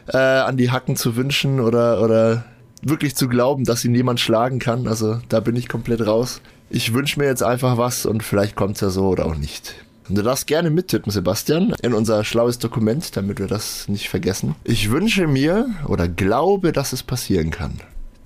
äh, 0.08 0.16
an 0.16 0.56
die 0.56 0.70
Hacken 0.70 0.96
zu 0.96 1.16
wünschen 1.16 1.60
oder, 1.60 2.00
oder 2.02 2.44
wirklich 2.82 3.14
zu 3.14 3.28
glauben, 3.28 3.64
dass 3.64 3.84
ihn 3.84 3.94
jemand 3.94 4.20
schlagen 4.20 4.58
kann. 4.58 4.88
Also 4.88 5.20
da 5.28 5.40
bin 5.40 5.56
ich 5.56 5.68
komplett 5.68 6.06
raus. 6.06 6.40
Ich 6.70 6.94
wünsche 6.94 7.20
mir 7.20 7.26
jetzt 7.26 7.42
einfach 7.42 7.76
was 7.76 8.06
und 8.06 8.22
vielleicht 8.22 8.56
kommt 8.56 8.76
es 8.76 8.80
ja 8.80 8.88
so 8.88 9.08
oder 9.08 9.26
auch 9.26 9.36
nicht. 9.36 9.74
Und 10.08 10.18
du 10.18 10.22
darfst 10.22 10.46
gerne 10.46 10.70
mittippen, 10.70 11.12
Sebastian, 11.12 11.74
in 11.82 11.94
unser 11.94 12.24
schlaues 12.24 12.58
Dokument, 12.58 13.16
damit 13.16 13.38
wir 13.38 13.46
das 13.46 13.88
nicht 13.88 14.08
vergessen. 14.08 14.54
Ich 14.64 14.90
wünsche 14.90 15.26
mir 15.26 15.70
oder 15.86 16.08
glaube, 16.08 16.72
dass 16.72 16.92
es 16.92 17.02
passieren 17.02 17.50
kann, 17.50 17.80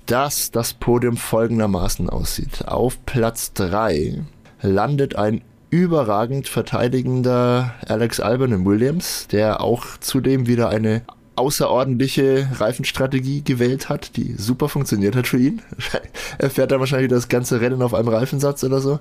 dass 0.05 0.51
das 0.51 0.73
Podium 0.73 1.17
folgendermaßen 1.17 2.09
aussieht. 2.09 2.67
Auf 2.67 3.05
Platz 3.05 3.53
3 3.53 4.23
landet 4.61 5.15
ein 5.15 5.41
überragend 5.69 6.47
verteidigender 6.47 7.75
Alex 7.85 8.19
Albon 8.19 8.53
in 8.53 8.65
Williams, 8.65 9.27
der 9.27 9.61
auch 9.61 9.97
zudem 9.99 10.47
wieder 10.47 10.69
eine 10.69 11.03
außerordentliche 11.37 12.49
Reifenstrategie 12.59 13.43
gewählt 13.43 13.89
hat, 13.89 14.15
die 14.17 14.33
super 14.37 14.69
funktioniert 14.69 15.15
hat 15.15 15.27
für 15.27 15.37
ihn. 15.37 15.61
er 16.37 16.49
fährt 16.49 16.71
dann 16.71 16.79
wahrscheinlich 16.79 17.09
das 17.09 17.29
ganze 17.29 17.61
Rennen 17.61 17.81
auf 17.81 17.93
einem 17.93 18.07
Reifensatz 18.09 18.63
oder 18.63 18.81
so. 18.81 18.99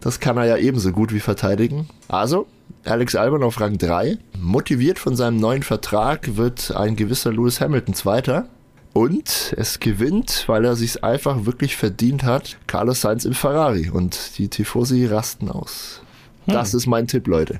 Das 0.00 0.20
kann 0.20 0.36
er 0.36 0.46
ja 0.46 0.56
ebenso 0.56 0.92
gut 0.92 1.12
wie 1.12 1.20
verteidigen. 1.20 1.88
Also, 2.08 2.46
Alex 2.84 3.14
Albon 3.14 3.42
auf 3.42 3.60
Rang 3.60 3.78
3. 3.78 4.18
Motiviert 4.38 4.98
von 4.98 5.16
seinem 5.16 5.38
neuen 5.38 5.62
Vertrag 5.62 6.36
wird 6.36 6.74
ein 6.74 6.96
gewisser 6.96 7.32
Lewis 7.32 7.60
Hamilton 7.60 7.94
Zweiter. 7.94 8.46
Und 8.92 9.54
es 9.56 9.80
gewinnt, 9.80 10.44
weil 10.46 10.64
er 10.64 10.76
sich 10.76 11.02
einfach 11.02 11.46
wirklich 11.46 11.76
verdient 11.76 12.22
hat, 12.22 12.58
Carlos 12.68 13.00
Sainz 13.00 13.24
im 13.24 13.34
Ferrari. 13.34 13.90
Und 13.90 14.38
die 14.38 14.48
Tifosi 14.48 15.06
rasten 15.06 15.50
aus. 15.50 16.00
Hm. 16.46 16.54
Das 16.54 16.74
ist 16.74 16.86
mein 16.86 17.08
Tipp, 17.08 17.26
Leute. 17.26 17.58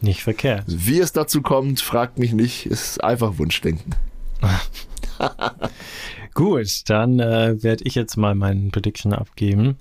Nicht 0.00 0.22
verkehrt. 0.22 0.64
Wie 0.66 1.00
es 1.00 1.12
dazu 1.12 1.42
kommt, 1.42 1.80
fragt 1.80 2.18
mich 2.18 2.32
nicht. 2.32 2.66
Ist 2.66 3.02
einfach 3.02 3.38
Wunschdenken. 3.38 3.94
Gut, 6.34 6.88
dann 6.88 7.18
äh, 7.18 7.62
werde 7.62 7.84
ich 7.84 7.96
jetzt 7.96 8.16
mal 8.16 8.34
meinen 8.34 8.70
Prediction 8.70 9.12
abgeben. 9.12 9.76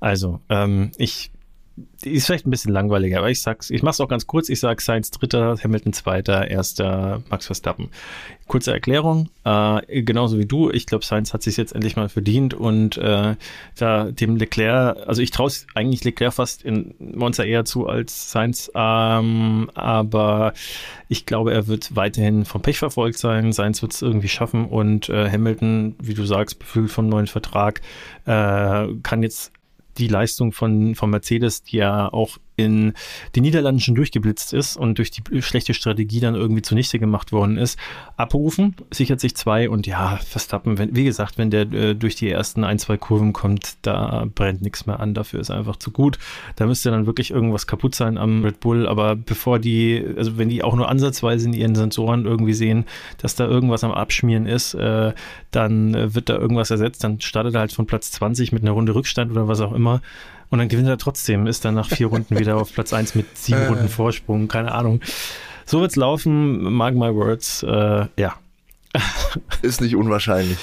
Also, 0.00 0.40
ähm, 0.50 0.92
ich 0.98 1.30
ist 2.02 2.26
vielleicht 2.26 2.46
ein 2.46 2.50
bisschen 2.50 2.72
langweiliger, 2.72 3.18
aber 3.18 3.30
ich 3.30 3.42
sag's, 3.42 3.70
ich 3.70 3.82
mach's 3.82 4.00
auch 4.00 4.08
ganz 4.08 4.26
kurz. 4.26 4.48
Ich 4.48 4.60
sag 4.60 4.80
Sainz 4.80 5.10
dritter, 5.10 5.56
Hamilton 5.62 5.92
zweiter, 5.92 6.48
erster, 6.48 7.22
Max 7.30 7.46
Verstappen. 7.46 7.88
Kurze 8.46 8.72
Erklärung, 8.72 9.28
äh, 9.44 10.02
genauso 10.02 10.38
wie 10.38 10.46
du. 10.46 10.70
Ich 10.70 10.86
glaube, 10.86 11.04
Sainz 11.04 11.34
hat 11.34 11.42
sich 11.42 11.56
jetzt 11.56 11.74
endlich 11.74 11.96
mal 11.96 12.08
verdient 12.08 12.54
und 12.54 12.96
äh, 12.96 13.36
da 13.76 14.10
dem 14.10 14.36
Leclerc, 14.36 14.96
also 15.06 15.20
ich 15.20 15.30
traue 15.30 15.50
eigentlich 15.74 16.04
Leclerc 16.04 16.34
fast 16.34 16.62
in 16.62 16.94
Monza 16.98 17.44
eher 17.44 17.64
zu 17.64 17.86
als 17.86 18.30
Sainz, 18.30 18.70
ähm, 18.74 19.70
aber 19.74 20.54
ich 21.08 21.26
glaube, 21.26 21.52
er 21.52 21.66
wird 21.66 21.96
weiterhin 21.96 22.44
vom 22.44 22.62
Pech 22.62 22.78
verfolgt 22.78 23.18
sein. 23.18 23.52
Sainz 23.52 23.82
wird 23.82 23.92
es 23.92 24.02
irgendwie 24.02 24.28
schaffen 24.28 24.66
und 24.66 25.08
äh, 25.08 25.30
Hamilton, 25.30 25.96
wie 26.02 26.14
du 26.14 26.24
sagst, 26.24 26.58
befüllt 26.58 26.90
vom 26.90 27.08
neuen 27.08 27.26
Vertrag, 27.26 27.80
äh, 28.24 28.86
kann 29.02 29.22
jetzt 29.22 29.52
die 29.98 30.08
Leistung 30.08 30.52
von, 30.52 30.94
von 30.94 31.10
Mercedes, 31.10 31.62
die 31.62 31.78
ja 31.78 32.12
auch 32.12 32.38
in 32.58 32.92
die 33.34 33.40
Niederlanden 33.40 33.80
schon 33.80 33.94
durchgeblitzt 33.94 34.52
ist 34.52 34.76
und 34.76 34.98
durch 34.98 35.10
die 35.10 35.22
schlechte 35.40 35.74
Strategie 35.74 36.20
dann 36.20 36.34
irgendwie 36.34 36.62
zunichte 36.62 36.98
gemacht 36.98 37.32
worden 37.32 37.56
ist, 37.56 37.78
abrufen, 38.16 38.74
sichert 38.90 39.20
sich 39.20 39.36
zwei 39.36 39.70
und 39.70 39.86
ja, 39.86 40.18
Verstappen, 40.26 40.76
wenn, 40.76 40.94
wie 40.94 41.04
gesagt, 41.04 41.38
wenn 41.38 41.50
der 41.50 41.72
äh, 41.72 41.94
durch 41.94 42.16
die 42.16 42.28
ersten 42.28 42.64
ein, 42.64 42.78
zwei 42.78 42.96
Kurven 42.96 43.32
kommt, 43.32 43.76
da 43.82 44.26
brennt 44.34 44.60
nichts 44.60 44.86
mehr 44.86 44.98
an, 44.98 45.14
dafür 45.14 45.40
ist 45.40 45.50
einfach 45.50 45.76
zu 45.76 45.92
gut. 45.92 46.18
Da 46.56 46.66
müsste 46.66 46.90
dann 46.90 47.06
wirklich 47.06 47.30
irgendwas 47.30 47.66
kaputt 47.66 47.94
sein 47.94 48.18
am 48.18 48.44
Red 48.44 48.58
Bull, 48.58 48.88
aber 48.88 49.14
bevor 49.14 49.60
die, 49.60 50.04
also 50.16 50.36
wenn 50.36 50.48
die 50.48 50.64
auch 50.64 50.74
nur 50.74 50.88
ansatzweise 50.88 51.46
in 51.46 51.52
ihren 51.52 51.76
Sensoren 51.76 52.24
irgendwie 52.24 52.54
sehen, 52.54 52.86
dass 53.18 53.36
da 53.36 53.46
irgendwas 53.46 53.84
am 53.84 53.92
Abschmieren 53.92 54.46
ist, 54.46 54.74
äh, 54.74 55.12
dann 55.52 55.94
äh, 55.94 56.14
wird 56.14 56.28
da 56.28 56.36
irgendwas 56.36 56.72
ersetzt, 56.72 57.04
dann 57.04 57.20
startet 57.20 57.54
er 57.54 57.60
halt 57.60 57.72
von 57.72 57.86
Platz 57.86 58.10
20 58.10 58.50
mit 58.50 58.62
einer 58.62 58.72
Runde 58.72 58.96
Rückstand 58.96 59.30
oder 59.30 59.46
was 59.46 59.60
auch 59.60 59.72
immer 59.72 60.02
und 60.50 60.58
dann 60.58 60.68
gewinnt 60.68 60.88
er 60.88 60.98
trotzdem, 60.98 61.46
ist 61.46 61.64
dann 61.64 61.74
nach 61.74 61.88
vier 61.88 62.06
Runden 62.08 62.38
wieder 62.38 62.56
auf 62.56 62.72
Platz 62.72 62.92
1 62.92 63.14
mit 63.14 63.36
sieben 63.36 63.60
äh. 63.60 63.66
Runden 63.66 63.88
Vorsprung, 63.88 64.48
keine 64.48 64.72
Ahnung. 64.72 65.00
So 65.66 65.80
wird's 65.80 65.96
laufen, 65.96 66.62
mark 66.72 66.94
my 66.94 67.14
words, 67.14 67.62
äh, 67.62 68.06
ja. 68.16 68.34
Ist 69.62 69.80
nicht 69.80 69.96
unwahrscheinlich. 69.96 70.58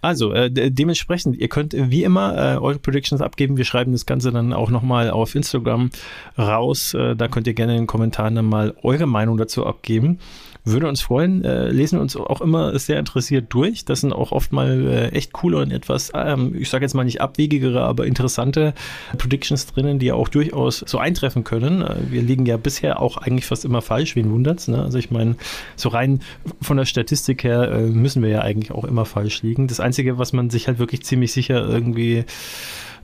Also, 0.00 0.32
äh, 0.32 0.50
dementsprechend, 0.50 1.36
ihr 1.36 1.48
könnt 1.48 1.74
wie 1.74 2.04
immer 2.04 2.36
äh, 2.36 2.58
eure 2.58 2.78
Predictions 2.78 3.20
abgeben. 3.20 3.56
Wir 3.56 3.64
schreiben 3.64 3.92
das 3.92 4.06
Ganze 4.06 4.32
dann 4.32 4.52
auch 4.52 4.70
nochmal 4.70 5.10
auf 5.10 5.34
Instagram 5.34 5.90
raus. 6.36 6.94
Äh, 6.94 7.16
da 7.16 7.28
könnt 7.28 7.46
ihr 7.46 7.54
gerne 7.54 7.72
in 7.72 7.82
den 7.82 7.86
Kommentaren 7.86 8.34
dann 8.34 8.46
mal 8.46 8.74
eure 8.82 9.06
Meinung 9.06 9.36
dazu 9.36 9.66
abgeben. 9.66 10.18
Würde 10.64 10.86
uns 10.86 11.00
freuen, 11.00 11.44
äh, 11.44 11.70
lesen 11.70 11.98
uns 11.98 12.14
auch 12.14 12.42
immer 12.42 12.78
sehr 12.78 12.98
interessiert 12.98 13.46
durch. 13.48 13.86
Das 13.86 14.02
sind 14.02 14.12
auch 14.12 14.32
oft 14.32 14.52
mal 14.52 14.86
äh, 14.86 15.08
echt 15.10 15.32
coole 15.32 15.58
und 15.58 15.70
etwas, 15.70 16.12
ähm, 16.14 16.54
ich 16.54 16.68
sage 16.68 16.84
jetzt 16.84 16.94
mal 16.94 17.04
nicht 17.04 17.22
abwegigere, 17.22 17.80
aber 17.82 18.06
interessante 18.06 18.74
Predictions 19.16 19.66
drinnen, 19.66 19.98
die 19.98 20.12
auch 20.12 20.28
durchaus 20.28 20.84
so 20.86 20.98
eintreffen 20.98 21.42
können. 21.42 21.80
Äh, 21.80 21.96
wir 22.10 22.22
liegen 22.22 22.44
ja 22.44 22.58
bisher 22.58 23.00
auch 23.00 23.16
eigentlich 23.16 23.46
fast 23.46 23.64
immer 23.64 23.80
falsch, 23.80 24.14
wen 24.14 24.30
wundert's. 24.30 24.68
Ne? 24.68 24.82
Also 24.82 24.98
ich 24.98 25.10
meine, 25.10 25.36
so 25.76 25.88
rein 25.88 26.20
von 26.60 26.76
der 26.76 26.84
Statistik 26.84 27.44
her 27.44 27.78
müssen 27.88 28.22
wir 28.22 28.28
ja 28.28 28.40
eigentlich 28.40 28.70
auch 28.70 28.84
immer 28.84 29.06
falsch 29.06 29.42
liegen. 29.42 29.68
Das 29.68 29.80
Einzige, 29.88 30.18
was 30.18 30.32
man 30.32 30.50
sich 30.50 30.68
halt 30.68 30.78
wirklich 30.78 31.02
ziemlich 31.02 31.32
sicher 31.32 31.66
irgendwie 31.66 32.24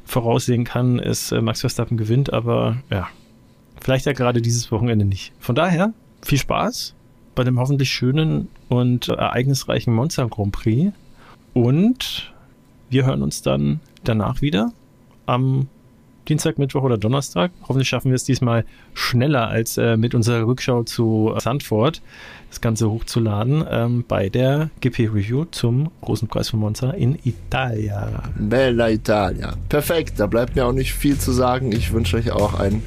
voraussehen 0.04 0.64
kann, 0.64 0.98
ist, 0.98 1.32
äh, 1.32 1.40
Max 1.40 1.60
Verstappen 1.60 1.96
gewinnt, 1.96 2.32
aber 2.32 2.76
ja, 2.90 3.08
vielleicht 3.80 4.06
ja 4.06 4.12
gerade 4.12 4.42
dieses 4.42 4.70
Wochenende 4.70 5.04
nicht. 5.04 5.32
Von 5.38 5.54
daher, 5.54 5.92
viel 6.22 6.38
Spaß 6.38 6.94
bei 7.34 7.44
dem 7.44 7.58
hoffentlich 7.58 7.90
schönen 7.90 8.48
und 8.68 9.08
ereignisreichen 9.08 9.92
Monster 9.92 10.28
Grand 10.28 10.52
Prix. 10.52 10.92
Und 11.52 12.32
wir 12.90 13.06
hören 13.06 13.22
uns 13.22 13.42
dann 13.42 13.80
danach 14.04 14.40
wieder 14.40 14.72
am 15.26 15.68
Dienstag, 16.28 16.58
Mittwoch 16.58 16.82
oder 16.82 16.98
Donnerstag. 16.98 17.50
Hoffentlich 17.62 17.88
schaffen 17.88 18.10
wir 18.10 18.16
es 18.16 18.24
diesmal 18.24 18.64
schneller 18.94 19.48
als 19.48 19.76
äh, 19.76 19.96
mit 19.96 20.14
unserer 20.14 20.46
Rückschau 20.46 20.84
zu 20.84 21.34
Sandford, 21.38 22.00
das 22.48 22.60
Ganze 22.60 22.90
hochzuladen 22.90 23.64
ähm, 23.70 24.04
bei 24.06 24.28
der 24.28 24.70
GP-Review 24.80 25.44
zum 25.50 25.90
großen 26.00 26.28
Preis 26.28 26.50
von 26.50 26.60
Monza 26.60 26.90
in 26.90 27.18
Italia. 27.24 28.22
Bella 28.38 28.90
Italia. 28.90 29.54
Perfekt, 29.68 30.18
da 30.18 30.26
bleibt 30.26 30.56
mir 30.56 30.66
auch 30.66 30.72
nicht 30.72 30.94
viel 30.94 31.18
zu 31.18 31.32
sagen. 31.32 31.72
Ich 31.72 31.92
wünsche 31.92 32.16
euch 32.16 32.30
auch 32.30 32.58
ein 32.58 32.82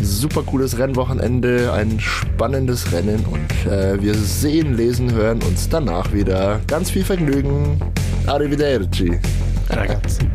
super 0.00 0.42
cooles 0.42 0.78
Rennwochenende, 0.78 1.72
ein 1.72 1.98
spannendes 2.00 2.92
Rennen 2.92 3.24
und 3.26 3.70
äh, 3.70 4.00
wir 4.00 4.14
sehen, 4.14 4.76
lesen, 4.76 5.12
hören 5.12 5.42
uns 5.42 5.68
danach 5.68 6.12
wieder. 6.12 6.60
Ganz 6.66 6.90
viel 6.90 7.04
Vergnügen. 7.04 7.80
Arrivederci. 8.26 9.18
Ragazzi. 9.70 10.28